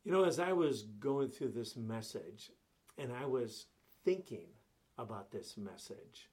You 0.04 0.12
know, 0.12 0.24
as 0.24 0.39
I 0.39 0.54
was 0.54 0.84
going 1.00 1.30
through 1.30 1.52
this 1.52 1.76
message 1.76 2.52
and 2.98 3.12
I 3.13 3.26
was 3.26 3.67
thinking 4.04 4.48
about 4.98 5.32
this 5.32 5.58
message, 5.58 6.30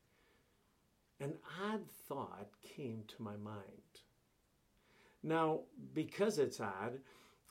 an 1.25 1.35
odd 1.63 1.81
thought 2.07 2.49
came 2.63 3.03
to 3.09 3.23
my 3.23 3.37
mind. 3.37 3.65
Now, 5.23 5.61
because 5.95 6.39
it's 6.39 6.61
odd, 6.61 6.99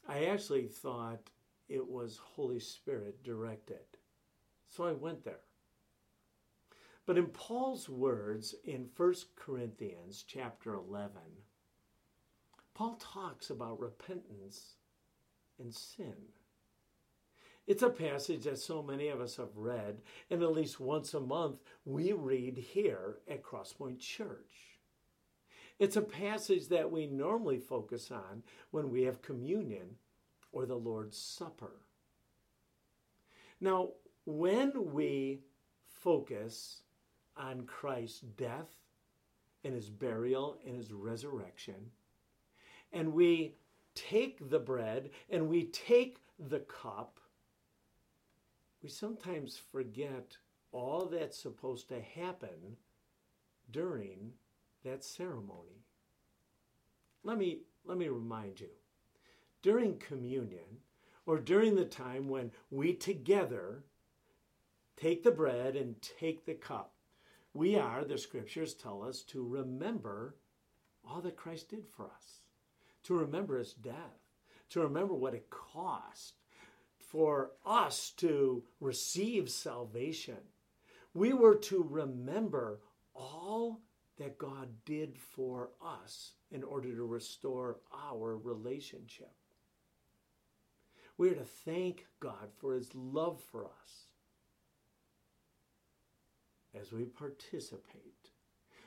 I 0.08 0.26
actually 0.26 0.68
thought 0.68 1.32
it 1.70 1.86
was 1.86 2.18
Holy 2.18 2.60
Spirit 2.60 3.24
directed. 3.24 3.80
So 4.70 4.84
I 4.84 4.92
went 4.92 5.26
there. 5.26 5.40
But 7.08 7.18
in 7.18 7.28
Paul's 7.28 7.90
words 7.90 8.54
in 8.64 8.90
1 8.96 9.14
Corinthians 9.36 10.24
chapter 10.28 10.76
11, 10.76 11.12
Paul 12.76 12.96
talks 13.00 13.50
about 13.50 13.80
repentance 13.80 14.76
and 15.60 15.74
sin. 15.74 16.16
It's 17.66 17.84
a 17.84 17.90
passage 17.90 18.44
that 18.44 18.60
so 18.60 18.84
many 18.84 19.08
of 19.08 19.22
us 19.22 19.38
have 19.38 19.56
read, 19.56 20.02
and 20.30 20.44
at 20.44 20.52
least 20.52 20.80
once 20.80 21.14
a 21.14 21.20
month 21.20 21.62
we 21.86 22.12
read 22.12 22.58
here 22.58 23.20
at 23.30 23.44
Crosspoint 23.44 24.00
Church. 24.00 24.80
It's 25.80 25.96
a 25.96 26.02
passage 26.02 26.68
that 26.68 26.92
we 26.92 27.08
normally 27.08 27.58
focus 27.58 28.12
on 28.12 28.44
when 28.72 28.90
we 28.90 29.04
have 29.04 29.22
communion 29.22 29.96
or 30.52 30.66
the 30.66 30.76
Lord's 30.76 31.18
Supper. 31.18 31.82
Now, 33.60 33.90
when 34.26 34.94
we 34.94 35.42
focus 35.88 36.82
on 37.38 37.66
Christ's 37.66 38.20
death 38.22 38.76
and 39.64 39.74
his 39.74 39.90
burial 39.90 40.58
and 40.66 40.76
his 40.76 40.92
resurrection, 40.92 41.92
and 42.92 43.14
we 43.14 43.56
take 43.96 44.50
the 44.50 44.60
bread 44.60 45.10
and 45.30 45.48
we 45.48 45.66
take 45.66 46.18
the 46.38 46.60
cup, 46.60 47.20
we 48.84 48.90
sometimes 48.90 49.58
forget 49.72 50.38
all 50.74 51.06
that's 51.06 51.42
supposed 51.42 51.88
to 51.88 52.02
happen 52.02 52.78
during 53.72 54.34
that 54.84 55.04
ceremony. 55.04 55.86
Let 57.24 57.38
me, 57.38 57.62
let 57.86 57.98
me 57.98 58.10
remind 58.10 58.60
you 58.60 58.68
during 59.62 59.98
communion, 59.98 60.82
or 61.26 61.40
during 61.40 61.76
the 61.76 61.86
time 61.86 62.28
when 62.28 62.52
we 62.70 62.94
together 62.94 63.86
take 64.98 65.24
the 65.24 65.32
bread 65.32 65.78
and 65.78 65.96
take 66.02 66.46
the 66.46 66.54
cup, 66.54 66.92
we 67.54 67.78
are, 67.78 68.04
the 68.04 68.18
scriptures 68.18 68.74
tell 68.74 69.02
us, 69.02 69.22
to 69.22 69.42
remember 69.42 70.36
all 71.08 71.22
that 71.22 71.38
Christ 71.38 71.70
did 71.70 71.86
for 71.96 72.08
us, 72.08 72.42
to 73.04 73.14
remember 73.14 73.58
his 73.58 73.74
death, 73.74 74.20
to 74.72 74.82
remember 74.82 75.14
what 75.14 75.34
it 75.34 75.50
cost 75.50 76.43
for 77.14 77.52
us 77.64 78.12
to 78.18 78.64
receive 78.80 79.48
salvation. 79.48 80.40
We 81.14 81.32
were 81.32 81.54
to 81.58 81.86
remember 81.88 82.80
all 83.14 83.82
that 84.18 84.40
God 84.40 84.68
did 84.84 85.16
for 85.20 85.70
us 85.80 86.32
in 86.52 86.64
order 86.64 86.96
to 86.96 87.06
restore 87.06 87.78
our 87.94 88.36
relationship. 88.38 89.32
We 91.20 91.30
are 91.30 91.36
to 91.36 91.44
thank 91.44 92.08
God 92.20 92.50
for 92.58 92.74
his 92.74 92.90
love 92.96 93.40
for 93.52 93.66
us 93.66 94.08
as 96.82 96.92
we 96.92 97.04
participate. 97.04 98.32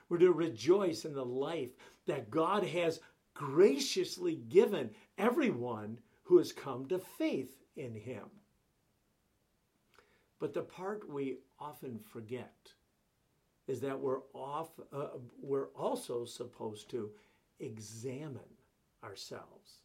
We're 0.08 0.18
to 0.18 0.32
rejoice 0.32 1.04
in 1.04 1.14
the 1.14 1.24
life 1.24 1.70
that 2.06 2.28
God 2.28 2.64
has 2.64 2.98
graciously 3.34 4.34
given 4.48 4.90
everyone 5.16 6.00
who 6.24 6.38
has 6.38 6.50
come 6.50 6.86
to 6.86 6.98
faith 6.98 7.62
in 7.76 7.94
him. 7.94 8.24
But 10.38 10.54
the 10.54 10.62
part 10.62 11.08
we 11.08 11.38
often 11.58 11.98
forget 11.98 12.72
is 13.66 13.80
that 13.80 13.98
we're 13.98 14.20
off 14.32 14.68
uh, 14.92 15.08
we're 15.42 15.68
also 15.68 16.24
supposed 16.24 16.90
to 16.90 17.10
examine 17.58 18.54
ourselves 19.02 19.80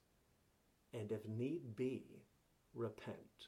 and 0.93 1.11
if 1.11 1.27
need 1.27 1.75
be 1.75 2.03
repent. 2.75 3.47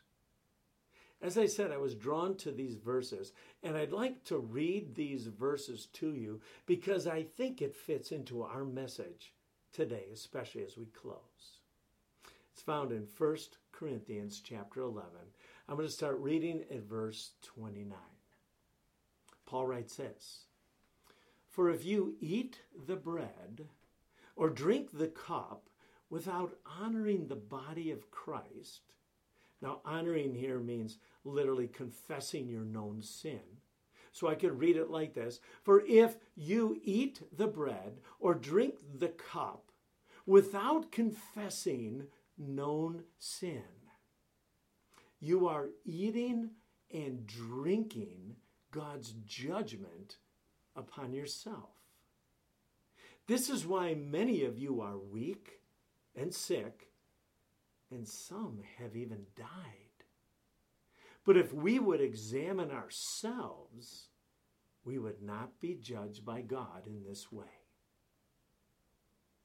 As 1.21 1.37
I 1.37 1.45
said, 1.45 1.71
I 1.71 1.77
was 1.77 1.95
drawn 1.95 2.35
to 2.37 2.51
these 2.51 2.75
verses, 2.75 3.31
and 3.63 3.77
I'd 3.77 3.93
like 3.93 4.25
to 4.25 4.39
read 4.39 4.93
these 4.93 5.27
verses 5.27 5.87
to 5.93 6.13
you 6.13 6.41
because 6.65 7.07
I 7.07 7.23
think 7.23 7.61
it 7.61 7.73
fits 7.73 8.11
into 8.11 8.43
our 8.43 8.65
message 8.65 9.33
today, 9.71 10.07
especially 10.13 10.65
as 10.65 10.77
we 10.77 10.85
close. 10.87 11.61
It's 12.51 12.61
found 12.61 12.91
in 12.91 13.07
1 13.17 13.37
Corinthians 13.83 14.41
chapter 14.41 14.79
11. 14.79 15.09
I'm 15.67 15.75
going 15.75 15.85
to 15.85 15.93
start 15.93 16.17
reading 16.19 16.63
at 16.71 16.83
verse 16.83 17.31
29. 17.41 17.97
Paul 19.45 19.67
writes 19.67 19.97
this 19.97 20.45
For 21.49 21.69
if 21.69 21.83
you 21.83 22.15
eat 22.21 22.61
the 22.87 22.95
bread 22.95 23.67
or 24.37 24.49
drink 24.49 24.97
the 24.97 25.09
cup 25.09 25.67
without 26.09 26.55
honoring 26.79 27.27
the 27.27 27.35
body 27.35 27.91
of 27.91 28.09
Christ, 28.09 28.93
now 29.61 29.81
honoring 29.83 30.33
here 30.33 30.59
means 30.59 30.97
literally 31.25 31.67
confessing 31.67 32.47
your 32.47 32.63
known 32.63 33.01
sin. 33.01 33.41
So 34.13 34.29
I 34.29 34.35
could 34.35 34.59
read 34.59 34.77
it 34.77 34.91
like 34.91 35.13
this 35.13 35.41
For 35.61 35.81
if 35.85 36.15
you 36.37 36.79
eat 36.85 37.21
the 37.35 37.47
bread 37.47 37.97
or 38.21 38.33
drink 38.33 38.75
the 38.97 39.09
cup 39.09 39.73
without 40.25 40.89
confessing 40.89 42.07
known 42.37 43.03
sin. 43.17 43.63
You 45.19 45.47
are 45.47 45.69
eating 45.85 46.51
and 46.93 47.25
drinking 47.25 48.35
God's 48.71 49.13
judgment 49.25 50.17
upon 50.75 51.13
yourself. 51.13 51.69
This 53.27 53.49
is 53.49 53.65
why 53.65 53.93
many 53.93 54.43
of 54.43 54.57
you 54.57 54.81
are 54.81 54.97
weak 54.97 55.61
and 56.15 56.33
sick, 56.33 56.89
and 57.89 58.07
some 58.07 58.59
have 58.79 58.95
even 58.95 59.25
died. 59.35 59.47
But 61.25 61.37
if 61.37 61.53
we 61.53 61.79
would 61.79 62.01
examine 62.01 62.69
ourselves, 62.69 64.09
we 64.83 64.99
would 64.99 65.21
not 65.21 65.59
be 65.61 65.75
judged 65.75 66.25
by 66.25 66.41
God 66.41 66.85
in 66.85 67.03
this 67.07 67.31
way. 67.31 67.62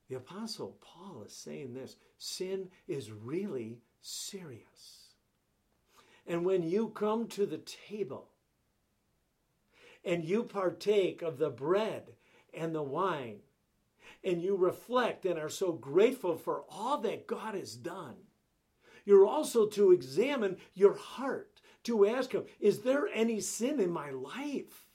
The 0.09 0.17
Apostle 0.17 0.77
Paul 0.81 1.25
is 1.27 1.33
saying 1.33 1.75
this 1.75 1.97
sin 2.17 2.71
is 2.87 3.13
really 3.13 3.79
serious. 4.01 5.15
And 6.27 6.45
when 6.45 6.63
you 6.63 6.89
come 6.89 7.27
to 7.29 7.47
the 7.47 7.59
table 7.59 8.31
and 10.05 10.25
you 10.25 10.45
partake 10.45 11.21
of 11.23 11.39
the 11.39 11.51
bread 11.51 12.15
and 12.55 12.75
the 12.75 12.83
wine, 12.83 13.41
and 14.25 14.43
you 14.43 14.57
reflect 14.57 15.25
and 15.25 15.39
are 15.39 15.49
so 15.49 15.73
grateful 15.73 16.37
for 16.37 16.65
all 16.71 16.99
that 16.99 17.27
God 17.27 17.55
has 17.55 17.75
done, 17.75 18.17
you're 19.05 19.27
also 19.27 19.67
to 19.67 19.93
examine 19.93 20.57
your 20.75 20.95
heart, 20.95 21.61
to 21.85 22.07
ask 22.07 22.33
Him, 22.33 22.45
Is 22.61 22.81
there 22.81 23.09
any 23.09 23.41
sin 23.41 23.81
in 23.81 23.91
my 23.91 24.11
life? 24.11 24.87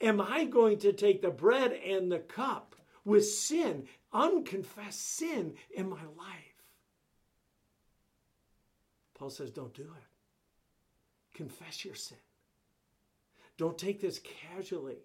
Am 0.00 0.20
I 0.20 0.44
going 0.44 0.78
to 0.78 0.92
take 0.92 1.22
the 1.22 1.30
bread 1.30 1.72
and 1.72 2.10
the 2.10 2.20
cup 2.20 2.76
with 3.08 3.26
sin, 3.26 3.84
unconfessed 4.12 5.16
sin 5.16 5.54
in 5.74 5.88
my 5.88 5.96
life. 5.96 6.62
Paul 9.14 9.30
says, 9.30 9.50
don't 9.50 9.74
do 9.74 9.82
it. 9.82 11.34
Confess 11.34 11.84
your 11.84 11.94
sin. 11.94 12.18
Don't 13.56 13.78
take 13.78 14.00
this 14.00 14.20
casually. 14.20 14.98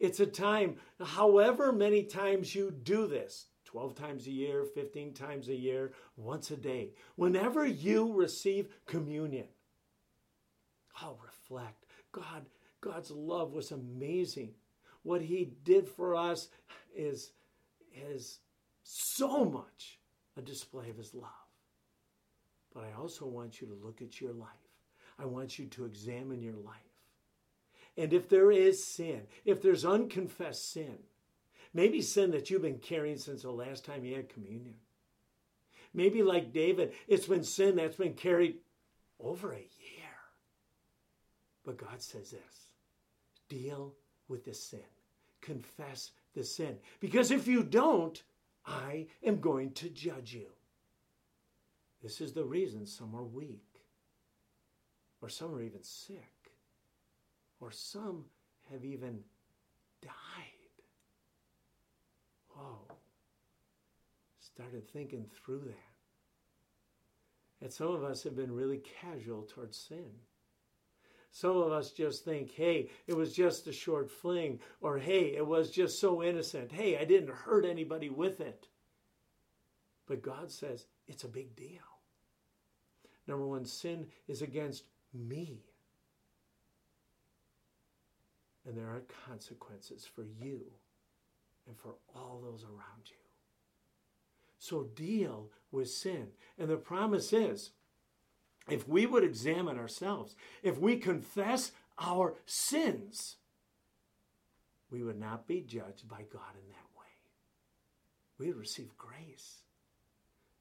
It's 0.00 0.20
a 0.20 0.26
time, 0.26 0.76
however 1.02 1.72
many 1.72 2.02
times 2.02 2.54
you 2.54 2.70
do 2.70 3.06
this 3.06 3.46
12 3.66 3.94
times 3.94 4.26
a 4.26 4.30
year, 4.30 4.64
15 4.74 5.12
times 5.12 5.48
a 5.48 5.54
year, 5.54 5.92
once 6.16 6.50
a 6.50 6.56
day, 6.56 6.90
whenever 7.16 7.66
you 7.66 8.12
receive 8.14 8.68
communion, 8.86 9.46
I'll 11.00 11.20
reflect 11.22 11.84
God, 12.12 12.46
God's 12.80 13.10
love 13.10 13.52
was 13.52 13.72
amazing. 13.72 14.54
What 15.06 15.22
he 15.22 15.52
did 15.62 15.86
for 15.86 16.16
us 16.16 16.48
is, 16.92 17.30
is 18.10 18.40
so 18.82 19.44
much 19.44 20.00
a 20.36 20.42
display 20.42 20.90
of 20.90 20.96
his 20.96 21.14
love. 21.14 21.30
But 22.74 22.82
I 22.82 23.00
also 23.00 23.24
want 23.24 23.60
you 23.60 23.68
to 23.68 23.86
look 23.86 24.02
at 24.02 24.20
your 24.20 24.32
life. 24.32 24.48
I 25.16 25.26
want 25.26 25.60
you 25.60 25.66
to 25.66 25.84
examine 25.84 26.42
your 26.42 26.56
life. 26.56 26.74
And 27.96 28.12
if 28.12 28.28
there 28.28 28.50
is 28.50 28.84
sin, 28.84 29.22
if 29.44 29.62
there's 29.62 29.84
unconfessed 29.84 30.72
sin, 30.72 30.98
maybe 31.72 32.02
sin 32.02 32.32
that 32.32 32.50
you've 32.50 32.62
been 32.62 32.80
carrying 32.80 33.16
since 33.16 33.42
the 33.42 33.52
last 33.52 33.84
time 33.84 34.04
you 34.04 34.16
had 34.16 34.28
communion. 34.28 34.74
Maybe 35.94 36.24
like 36.24 36.52
David, 36.52 36.94
it's 37.06 37.26
been 37.26 37.44
sin 37.44 37.76
that's 37.76 37.96
been 37.96 38.14
carried 38.14 38.56
over 39.20 39.52
a 39.52 39.58
year. 39.58 40.16
But 41.64 41.76
God 41.76 42.02
says 42.02 42.32
this 42.32 42.72
deal 43.48 43.94
with 44.26 44.44
the 44.44 44.52
sin, 44.52 44.80
confess 45.46 46.10
the 46.34 46.44
sin. 46.44 46.76
Because 47.00 47.30
if 47.30 47.46
you 47.46 47.62
don't, 47.62 48.22
I 48.66 49.06
am 49.22 49.40
going 49.40 49.70
to 49.72 49.88
judge 49.88 50.34
you. 50.34 50.48
This 52.02 52.20
is 52.20 52.32
the 52.32 52.44
reason 52.44 52.84
some 52.84 53.14
are 53.14 53.22
weak, 53.22 53.80
or 55.22 55.28
some 55.28 55.54
are 55.54 55.62
even 55.62 55.82
sick, 55.82 56.52
or 57.60 57.70
some 57.70 58.24
have 58.70 58.84
even 58.84 59.20
died. 60.02 60.12
Whoa. 62.50 62.78
Started 64.40 64.88
thinking 64.90 65.26
through 65.32 65.60
that. 65.66 65.92
And 67.62 67.72
some 67.72 67.88
of 67.88 68.04
us 68.04 68.22
have 68.24 68.36
been 68.36 68.52
really 68.52 68.82
casual 69.00 69.42
towards 69.42 69.76
sin. 69.76 70.10
Some 71.30 71.56
of 71.56 71.70
us 71.72 71.90
just 71.90 72.24
think, 72.24 72.50
hey, 72.52 72.88
it 73.06 73.14
was 73.14 73.34
just 73.34 73.66
a 73.66 73.72
short 73.72 74.10
fling, 74.10 74.58
or 74.80 74.98
hey, 74.98 75.34
it 75.36 75.46
was 75.46 75.70
just 75.70 76.00
so 76.00 76.22
innocent. 76.22 76.72
Hey, 76.72 76.96
I 76.96 77.04
didn't 77.04 77.30
hurt 77.30 77.66
anybody 77.66 78.08
with 78.08 78.40
it. 78.40 78.68
But 80.06 80.22
God 80.22 80.50
says 80.50 80.86
it's 81.06 81.24
a 81.24 81.28
big 81.28 81.54
deal. 81.56 81.80
Number 83.26 83.46
one, 83.46 83.64
sin 83.64 84.06
is 84.28 84.40
against 84.40 84.84
me. 85.12 85.64
And 88.64 88.76
there 88.76 88.86
are 88.86 89.02
consequences 89.26 90.06
for 90.06 90.24
you 90.24 90.60
and 91.66 91.76
for 91.76 91.94
all 92.14 92.40
those 92.42 92.64
around 92.64 93.04
you. 93.06 93.16
So 94.58 94.88
deal 94.94 95.50
with 95.70 95.90
sin. 95.90 96.28
And 96.58 96.68
the 96.68 96.76
promise 96.76 97.32
is 97.32 97.70
if 98.68 98.88
we 98.88 99.06
would 99.06 99.24
examine 99.24 99.78
ourselves, 99.78 100.34
if 100.62 100.78
we 100.78 100.96
confess 100.96 101.72
our 101.98 102.34
sins, 102.46 103.36
we 104.90 105.02
would 105.02 105.18
not 105.18 105.46
be 105.46 105.60
judged 105.60 106.08
by 106.08 106.22
God 106.32 106.54
in 106.54 106.68
that 106.68 106.98
way. 106.98 107.06
We 108.38 108.48
would 108.48 108.58
receive 108.58 108.96
grace. 108.96 109.62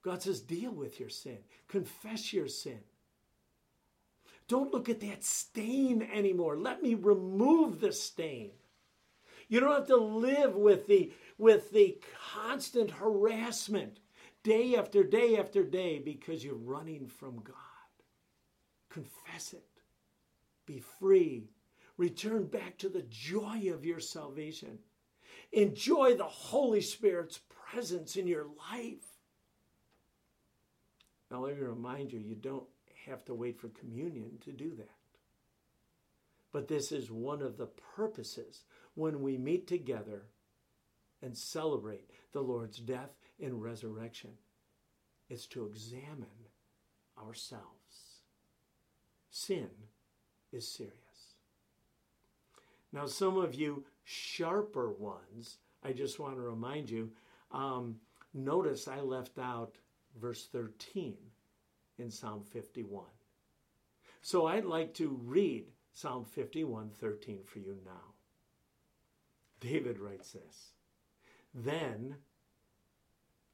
God 0.04 0.22
says, 0.22 0.40
deal 0.40 0.72
with 0.72 1.00
your 1.00 1.10
sin, 1.10 1.40
confess 1.68 2.32
your 2.32 2.48
sin. 2.48 2.80
Don't 4.48 4.72
look 4.72 4.90
at 4.90 5.00
that 5.00 5.24
stain 5.24 6.08
anymore. 6.14 6.56
Let 6.58 6.84
me 6.84 6.94
remove 6.94 7.80
the 7.80 7.92
stain. 7.92 8.52
You 9.48 9.60
don't 9.60 9.74
have 9.74 9.88
to 9.88 9.98
live 9.98 10.56
with 10.56 10.86
the, 10.86 11.12
with 11.40 11.72
the 11.72 11.98
constant 12.34 12.92
harassment 12.92 14.00
day 14.44 14.76
after 14.76 15.04
day 15.04 15.38
after 15.38 15.64
day 15.64 15.98
because 15.98 16.44
you're 16.44 16.54
running 16.54 17.08
from 17.08 17.42
God. 17.44 17.56
Confess 18.96 19.52
it. 19.52 19.68
Be 20.66 20.80
free. 20.80 21.50
Return 21.98 22.46
back 22.46 22.78
to 22.78 22.88
the 22.88 23.04
joy 23.10 23.70
of 23.74 23.84
your 23.84 24.00
salvation. 24.00 24.80
Enjoy 25.52 26.16
the 26.16 26.24
Holy 26.24 26.80
Spirit's 26.80 27.42
presence 27.70 28.16
in 28.16 28.26
your 28.26 28.46
life. 28.72 29.04
Now, 31.30 31.44
let 31.44 31.58
me 31.58 31.62
remind 31.62 32.14
you, 32.14 32.20
you 32.20 32.36
don't 32.36 32.64
have 33.06 33.26
to 33.26 33.34
wait 33.34 33.60
for 33.60 33.68
communion 33.68 34.38
to 34.46 34.54
do 34.54 34.74
that. 34.78 34.90
But 36.54 36.70
this 36.70 36.94
is 36.94 37.12
one 37.12 37.42
of 37.42 37.58
the 37.58 37.68
purposes 37.98 38.64
when 38.94 39.22
we 39.22 39.38
meet 39.38 39.68
together 39.68 40.24
and 41.22 41.38
celebrate 41.38 42.10
the 42.32 42.42
Lord's 42.42 42.78
death 42.78 43.12
and 43.42 43.62
resurrection. 43.62 44.32
It's 45.30 45.48
to 45.48 45.66
examine 45.66 46.48
ourselves. 47.22 47.75
Sin 49.36 49.68
is 50.54 50.66
serious. 50.66 50.94
Now, 52.94 53.06
some 53.06 53.38
of 53.38 53.54
you 53.54 53.84
sharper 54.06 54.90
ones, 54.92 55.58
I 55.84 55.92
just 55.92 56.20
want 56.20 56.36
to 56.36 56.42
remind 56.42 56.90
you 56.90 57.12
um, 57.52 57.98
notice 58.34 58.88
I 58.88 59.02
left 59.02 59.38
out 59.38 59.76
verse 60.22 60.48
13 60.54 61.18
in 62.00 62.10
Psalm 62.10 62.46
51. 62.50 63.04
So 64.22 64.48
I'd 64.48 64.64
like 64.64 64.94
to 64.94 65.20
read 65.26 65.66
Psalm 65.92 66.24
51 66.24 66.92
13 66.92 67.44
for 67.44 67.60
you 67.60 67.78
now. 67.86 68.14
David 69.60 70.00
writes 70.00 70.32
this 70.32 70.72
Then 71.54 72.16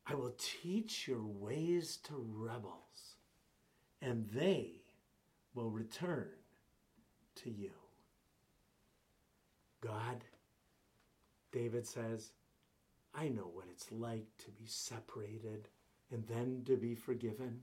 I 0.06 0.14
will 0.14 0.36
teach 0.38 1.08
your 1.08 1.26
ways 1.26 1.98
to 2.04 2.24
rebels, 2.24 3.16
and 4.00 4.30
they 4.30 4.81
will 5.54 5.70
return 5.70 6.30
to 7.36 7.50
you. 7.50 7.72
God, 9.82 10.24
David 11.52 11.86
says, 11.86 12.32
I 13.14 13.28
know 13.28 13.50
what 13.54 13.66
it's 13.70 13.92
like 13.92 14.28
to 14.46 14.52
be 14.52 14.66
separated 14.66 15.68
and 16.12 16.26
then 16.28 16.64
to 16.66 16.78
be 16.78 16.96
forgiven. 16.96 17.62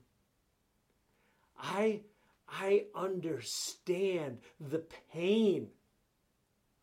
I, 1.57 2.01
I 2.47 2.85
understand 2.95 4.39
the 4.59 4.83
pain 5.13 5.69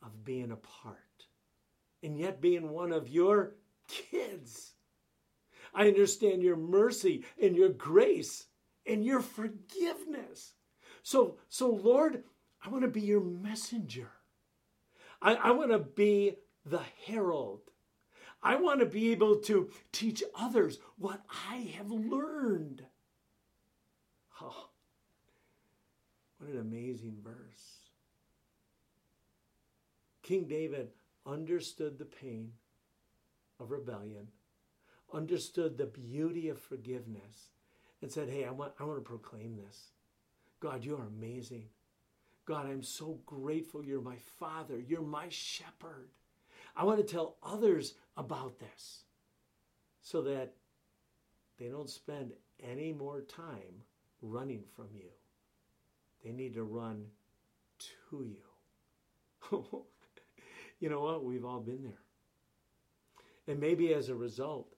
of 0.02 0.24
being 0.24 0.50
apart 0.50 0.96
and 2.02 2.18
yet 2.18 2.40
being 2.40 2.70
one 2.70 2.92
of 2.92 3.08
your 3.08 3.54
kids. 3.88 4.72
I 5.74 5.88
understand 5.88 6.42
your 6.42 6.56
mercy 6.56 7.24
and 7.40 7.56
your 7.56 7.68
grace 7.68 8.46
and 8.86 9.04
your 9.04 9.20
forgiveness. 9.20 10.54
So, 11.06 11.36
so 11.48 11.70
Lord, 11.70 12.24
I 12.64 12.68
want 12.68 12.82
to 12.82 12.88
be 12.88 13.00
your 13.00 13.20
messenger. 13.20 14.10
I, 15.22 15.36
I 15.36 15.50
want 15.52 15.70
to 15.70 15.78
be 15.78 16.34
the 16.64 16.80
herald. 17.06 17.60
I 18.42 18.56
want 18.56 18.80
to 18.80 18.86
be 18.86 19.12
able 19.12 19.36
to 19.42 19.70
teach 19.92 20.24
others 20.36 20.80
what 20.98 21.20
I 21.48 21.58
have 21.76 21.92
learned. 21.92 22.82
Oh, 24.42 24.70
what 26.38 26.50
an 26.50 26.58
amazing 26.58 27.18
verse. 27.22 27.84
King 30.24 30.48
David 30.48 30.88
understood 31.24 32.00
the 32.00 32.04
pain 32.04 32.50
of 33.60 33.70
rebellion, 33.70 34.26
understood 35.14 35.78
the 35.78 35.86
beauty 35.86 36.48
of 36.48 36.58
forgiveness, 36.58 37.50
and 38.02 38.10
said, 38.10 38.28
Hey, 38.28 38.44
I 38.44 38.50
want, 38.50 38.72
I 38.80 38.82
want 38.82 38.98
to 38.98 39.08
proclaim 39.08 39.56
this. 39.56 39.92
God, 40.60 40.84
you 40.84 40.96
are 40.96 41.06
amazing. 41.06 41.66
God, 42.46 42.66
I'm 42.66 42.82
so 42.82 43.18
grateful 43.26 43.84
you're 43.84 44.00
my 44.00 44.18
father. 44.38 44.78
You're 44.78 45.02
my 45.02 45.26
shepherd. 45.28 46.08
I 46.76 46.84
want 46.84 46.98
to 46.98 47.12
tell 47.12 47.36
others 47.42 47.94
about 48.16 48.58
this 48.58 49.04
so 50.02 50.22
that 50.22 50.54
they 51.58 51.66
don't 51.68 51.90
spend 51.90 52.32
any 52.62 52.92
more 52.92 53.22
time 53.22 53.82
running 54.22 54.62
from 54.74 54.88
you. 54.94 55.08
They 56.24 56.32
need 56.32 56.54
to 56.54 56.64
run 56.64 57.06
to 58.10 58.24
you. 58.24 58.42
you 60.80 60.88
know 60.88 61.00
what? 61.00 61.24
We've 61.24 61.44
all 61.44 61.60
been 61.60 61.82
there. 61.82 62.02
And 63.48 63.60
maybe 63.60 63.94
as 63.94 64.08
a 64.08 64.14
result, 64.14 64.74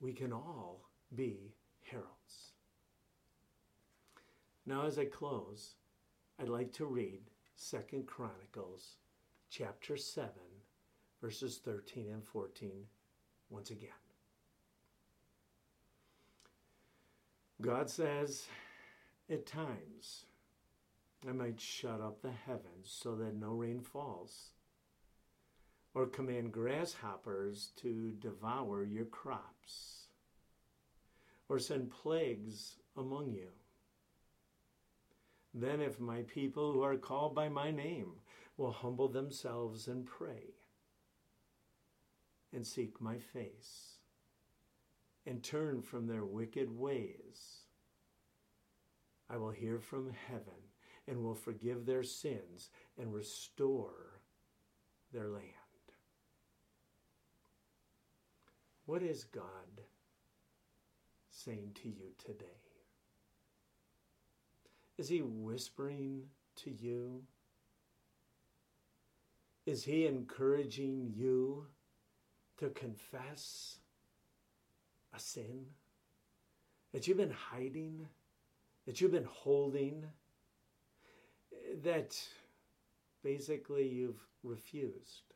we 0.00 0.12
can 0.12 0.32
all 0.32 0.88
be 1.14 1.54
heralds. 1.82 2.53
Now, 4.66 4.86
as 4.86 4.98
I 4.98 5.04
close, 5.04 5.74
I'd 6.40 6.48
like 6.48 6.72
to 6.74 6.86
read 6.86 7.20
Second 7.54 8.06
Chronicles 8.06 8.96
chapter 9.50 9.96
7, 9.96 10.30
verses 11.20 11.58
13 11.58 12.08
and 12.10 12.24
14 12.24 12.86
once 13.50 13.70
again. 13.70 13.90
God 17.60 17.90
says, 17.90 18.46
At 19.28 19.46
times 19.46 20.24
I 21.28 21.32
might 21.32 21.60
shut 21.60 22.00
up 22.00 22.22
the 22.22 22.32
heavens 22.32 22.84
so 22.84 23.14
that 23.16 23.36
no 23.36 23.52
rain 23.52 23.80
falls, 23.80 24.50
or 25.92 26.06
command 26.06 26.52
grasshoppers 26.52 27.70
to 27.76 28.12
devour 28.18 28.82
your 28.84 29.04
crops, 29.04 30.06
or 31.50 31.58
send 31.58 31.90
plagues 31.90 32.76
among 32.96 33.30
you. 33.30 33.48
Then, 35.54 35.80
if 35.80 36.00
my 36.00 36.22
people 36.22 36.72
who 36.72 36.82
are 36.82 36.96
called 36.96 37.34
by 37.34 37.48
my 37.48 37.70
name 37.70 38.14
will 38.56 38.72
humble 38.72 39.08
themselves 39.08 39.86
and 39.86 40.04
pray 40.04 40.54
and 42.52 42.66
seek 42.66 43.00
my 43.00 43.18
face 43.18 43.98
and 45.24 45.42
turn 45.42 45.80
from 45.80 46.08
their 46.08 46.24
wicked 46.24 46.76
ways, 46.76 47.66
I 49.30 49.36
will 49.36 49.50
hear 49.50 49.78
from 49.78 50.12
heaven 50.28 50.70
and 51.06 51.22
will 51.22 51.34
forgive 51.34 51.86
their 51.86 52.02
sins 52.02 52.70
and 52.98 53.14
restore 53.14 54.20
their 55.12 55.28
land. 55.28 55.44
What 58.86 59.02
is 59.02 59.24
God 59.24 59.82
saying 61.30 61.76
to 61.82 61.88
you 61.88 62.12
today? 62.18 62.63
Is 64.96 65.08
he 65.08 65.22
whispering 65.22 66.22
to 66.56 66.70
you? 66.70 67.22
Is 69.66 69.82
he 69.82 70.06
encouraging 70.06 71.12
you 71.14 71.66
to 72.58 72.68
confess 72.70 73.78
a 75.14 75.18
sin 75.18 75.66
that 76.92 77.08
you've 77.08 77.16
been 77.16 77.30
hiding, 77.30 78.06
that 78.86 79.00
you've 79.00 79.10
been 79.10 79.28
holding, 79.28 80.04
that 81.82 82.16
basically 83.22 83.88
you've 83.88 84.20
refused? 84.42 85.34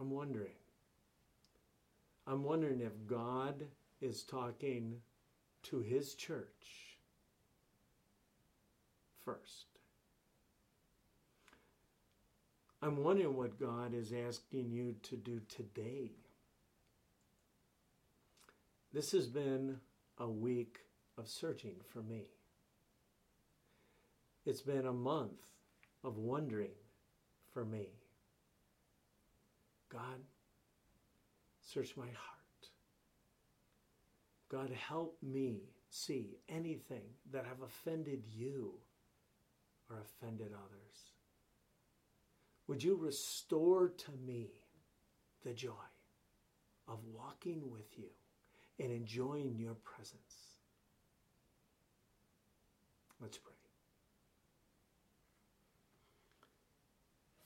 I'm 0.00 0.10
wondering. 0.10 0.52
I'm 2.26 2.44
wondering 2.44 2.80
if 2.80 2.92
God 3.06 3.64
is 4.00 4.22
talking 4.22 4.96
to 5.64 5.80
his 5.80 6.14
church 6.14 6.98
first. 9.24 9.66
I'm 12.80 13.02
wondering 13.02 13.36
what 13.36 13.58
God 13.58 13.92
is 13.92 14.12
asking 14.12 14.70
you 14.70 14.94
to 15.02 15.16
do 15.16 15.40
today. 15.48 16.12
This 18.92 19.12
has 19.12 19.26
been 19.26 19.78
a 20.18 20.28
week 20.28 20.78
of 21.18 21.28
searching 21.28 21.74
for 21.92 22.02
me. 22.02 22.26
It's 24.46 24.62
been 24.62 24.86
a 24.86 24.92
month 24.92 25.46
of 26.04 26.16
wondering 26.16 26.70
for 27.52 27.64
me. 27.64 27.88
God, 29.90 30.20
search 31.60 31.96
my 31.96 32.06
heart. 32.06 32.37
God, 34.50 34.70
help 34.70 35.16
me 35.22 35.62
see 35.90 36.38
anything 36.48 37.02
that 37.32 37.44
have 37.44 37.62
offended 37.62 38.22
you 38.30 38.72
or 39.90 39.96
offended 40.00 40.52
others. 40.52 41.12
Would 42.66 42.82
you 42.82 42.96
restore 42.96 43.88
to 43.88 44.10
me 44.26 44.48
the 45.44 45.52
joy 45.52 45.72
of 46.86 46.98
walking 47.14 47.70
with 47.70 47.98
you 47.98 48.08
and 48.78 48.92
enjoying 48.92 49.56
your 49.58 49.74
presence? 49.74 50.58
Let's 53.20 53.38
pray. 53.38 53.52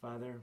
Father, 0.00 0.40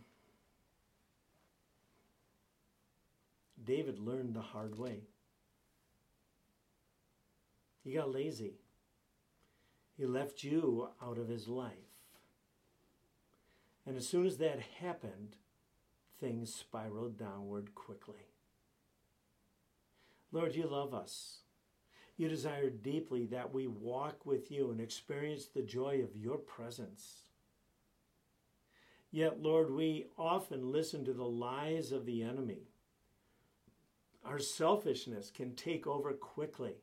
David 3.65 3.99
learned 3.99 4.33
the 4.33 4.41
hard 4.41 4.79
way. 4.79 5.01
He 7.83 7.93
got 7.93 8.11
lazy. 8.11 8.59
He 9.97 10.05
left 10.05 10.43
you 10.43 10.89
out 11.01 11.17
of 11.17 11.27
his 11.27 11.47
life. 11.47 11.73
And 13.85 13.97
as 13.97 14.07
soon 14.07 14.25
as 14.25 14.37
that 14.37 14.59
happened, 14.79 15.35
things 16.19 16.53
spiraled 16.53 17.17
downward 17.17 17.73
quickly. 17.75 18.27
Lord, 20.31 20.55
you 20.55 20.67
love 20.67 20.93
us. 20.93 21.39
You 22.17 22.27
desire 22.27 22.69
deeply 22.69 23.25
that 23.27 23.53
we 23.53 23.65
walk 23.65 24.25
with 24.25 24.51
you 24.51 24.71
and 24.71 24.81
experience 24.81 25.47
the 25.47 25.61
joy 25.61 26.01
of 26.03 26.15
your 26.15 26.37
presence. 26.37 27.23
Yet, 29.11 29.41
Lord, 29.41 29.71
we 29.71 30.07
often 30.17 30.71
listen 30.71 31.03
to 31.05 31.13
the 31.13 31.23
lies 31.23 31.91
of 31.91 32.05
the 32.05 32.21
enemy. 32.21 32.67
Our 34.23 34.37
selfishness 34.37 35.31
can 35.31 35.55
take 35.55 35.87
over 35.87 36.13
quickly 36.13 36.75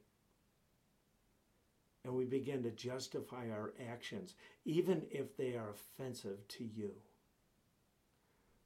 and 2.07 2.15
we 2.15 2.25
begin 2.25 2.63
to 2.63 2.71
justify 2.71 3.51
our 3.51 3.73
actions, 3.91 4.35
even 4.65 5.03
if 5.11 5.37
they 5.37 5.57
are 5.57 5.71
offensive 5.71 6.47
to 6.47 6.65
you. 6.65 6.93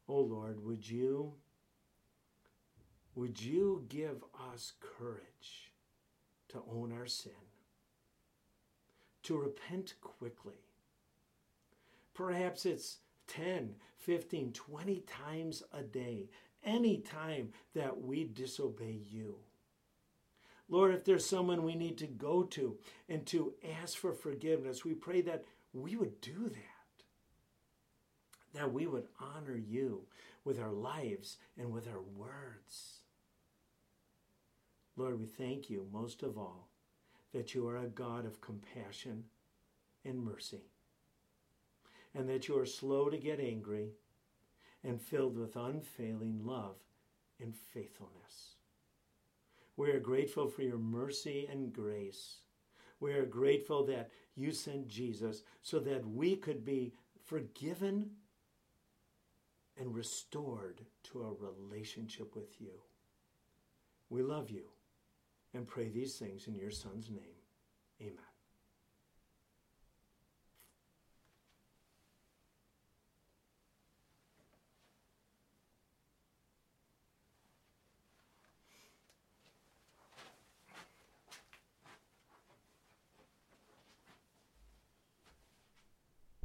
Oh 0.09 0.21
Lord, 0.21 0.63
would 0.65 0.89
you 0.89 1.33
would 3.15 3.41
you 3.41 3.85
give 3.89 4.23
us 4.53 4.75
courage 4.81 5.73
to 6.49 6.63
own 6.71 6.93
our 6.93 7.07
sin, 7.07 7.33
to 9.25 9.37
repent 9.37 9.95
quickly? 10.01 10.61
Perhaps 12.15 12.67
it's 12.67 12.99
10, 13.29 13.75
15, 13.97 14.53
20 14.53 15.01
times 15.01 15.63
a 15.73 15.83
day, 15.83 16.29
any 16.65 16.99
time 16.99 17.49
that 17.75 18.01
we 18.01 18.25
disobey 18.25 19.01
you. 19.11 19.37
Lord, 20.71 20.95
if 20.95 21.05
there's 21.05 21.27
someone 21.27 21.65
we 21.65 21.75
need 21.75 21.99
to 21.99 22.07
go 22.07 22.45
to 22.45 22.79
and 23.09 23.27
to 23.27 23.55
ask 23.83 23.99
for 23.99 24.13
forgiveness, 24.13 24.85
we 24.85 24.95
pray 24.95 25.21
that 25.23 25.45
we 25.75 25.97
would 25.97 26.21
do 26.21 26.49
that. 26.49 27.05
That 28.55 28.73
we 28.73 28.87
would 28.87 29.09
honor 29.21 29.57
you 29.57 30.03
with 30.45 30.61
our 30.61 30.73
lives 30.73 31.39
and 31.59 31.73
with 31.73 31.89
our 31.89 32.01
words. 32.01 33.01
Lord, 34.97 35.19
we 35.19 35.27
thank 35.27 35.69
you 35.69 35.89
most 35.93 36.23
of 36.23 36.39
all 36.39 36.69
that 37.33 37.55
you 37.55 37.67
are 37.69 37.77
a 37.77 37.87
God 37.87 38.25
of 38.25 38.41
compassion 38.41 39.25
and 40.05 40.25
mercy, 40.25 40.63
and 42.15 42.29
that 42.29 42.49
you 42.49 42.59
are 42.59 42.67
slow 42.67 43.09
to 43.09 43.19
get 43.19 43.41
angry 43.41 43.91
and 44.85 45.01
filled 45.01 45.37
with 45.37 45.57
unfailing 45.57 46.41
love 46.45 46.77
and 47.41 47.55
faithfulness. 47.55 48.57
We 49.81 49.93
are 49.93 49.99
grateful 49.99 50.47
for 50.47 50.61
your 50.61 50.77
mercy 50.77 51.49
and 51.51 51.73
grace. 51.73 52.41
We 53.01 53.15
are 53.15 53.25
grateful 53.25 53.87
that 53.87 54.11
you 54.35 54.53
sent 54.53 54.89
Jesus 54.89 55.43
so 55.63 55.79
that 55.79 56.07
we 56.07 56.37
could 56.37 56.67
be 56.67 56.93
forgiven 57.25 58.11
and 59.79 59.95
restored 59.95 60.85
to 61.05 61.23
a 61.23 61.33
relationship 61.33 62.37
with 62.37 62.61
you. 62.61 62.83
We 64.11 64.23
love 64.23 64.51
you 64.51 64.65
and 65.55 65.67
pray 65.67 65.89
these 65.89 66.17
things 66.17 66.47
in 66.47 66.57
your 66.57 66.71
Son's 66.71 67.09
name. 67.09 67.41
Amen. 68.03 68.30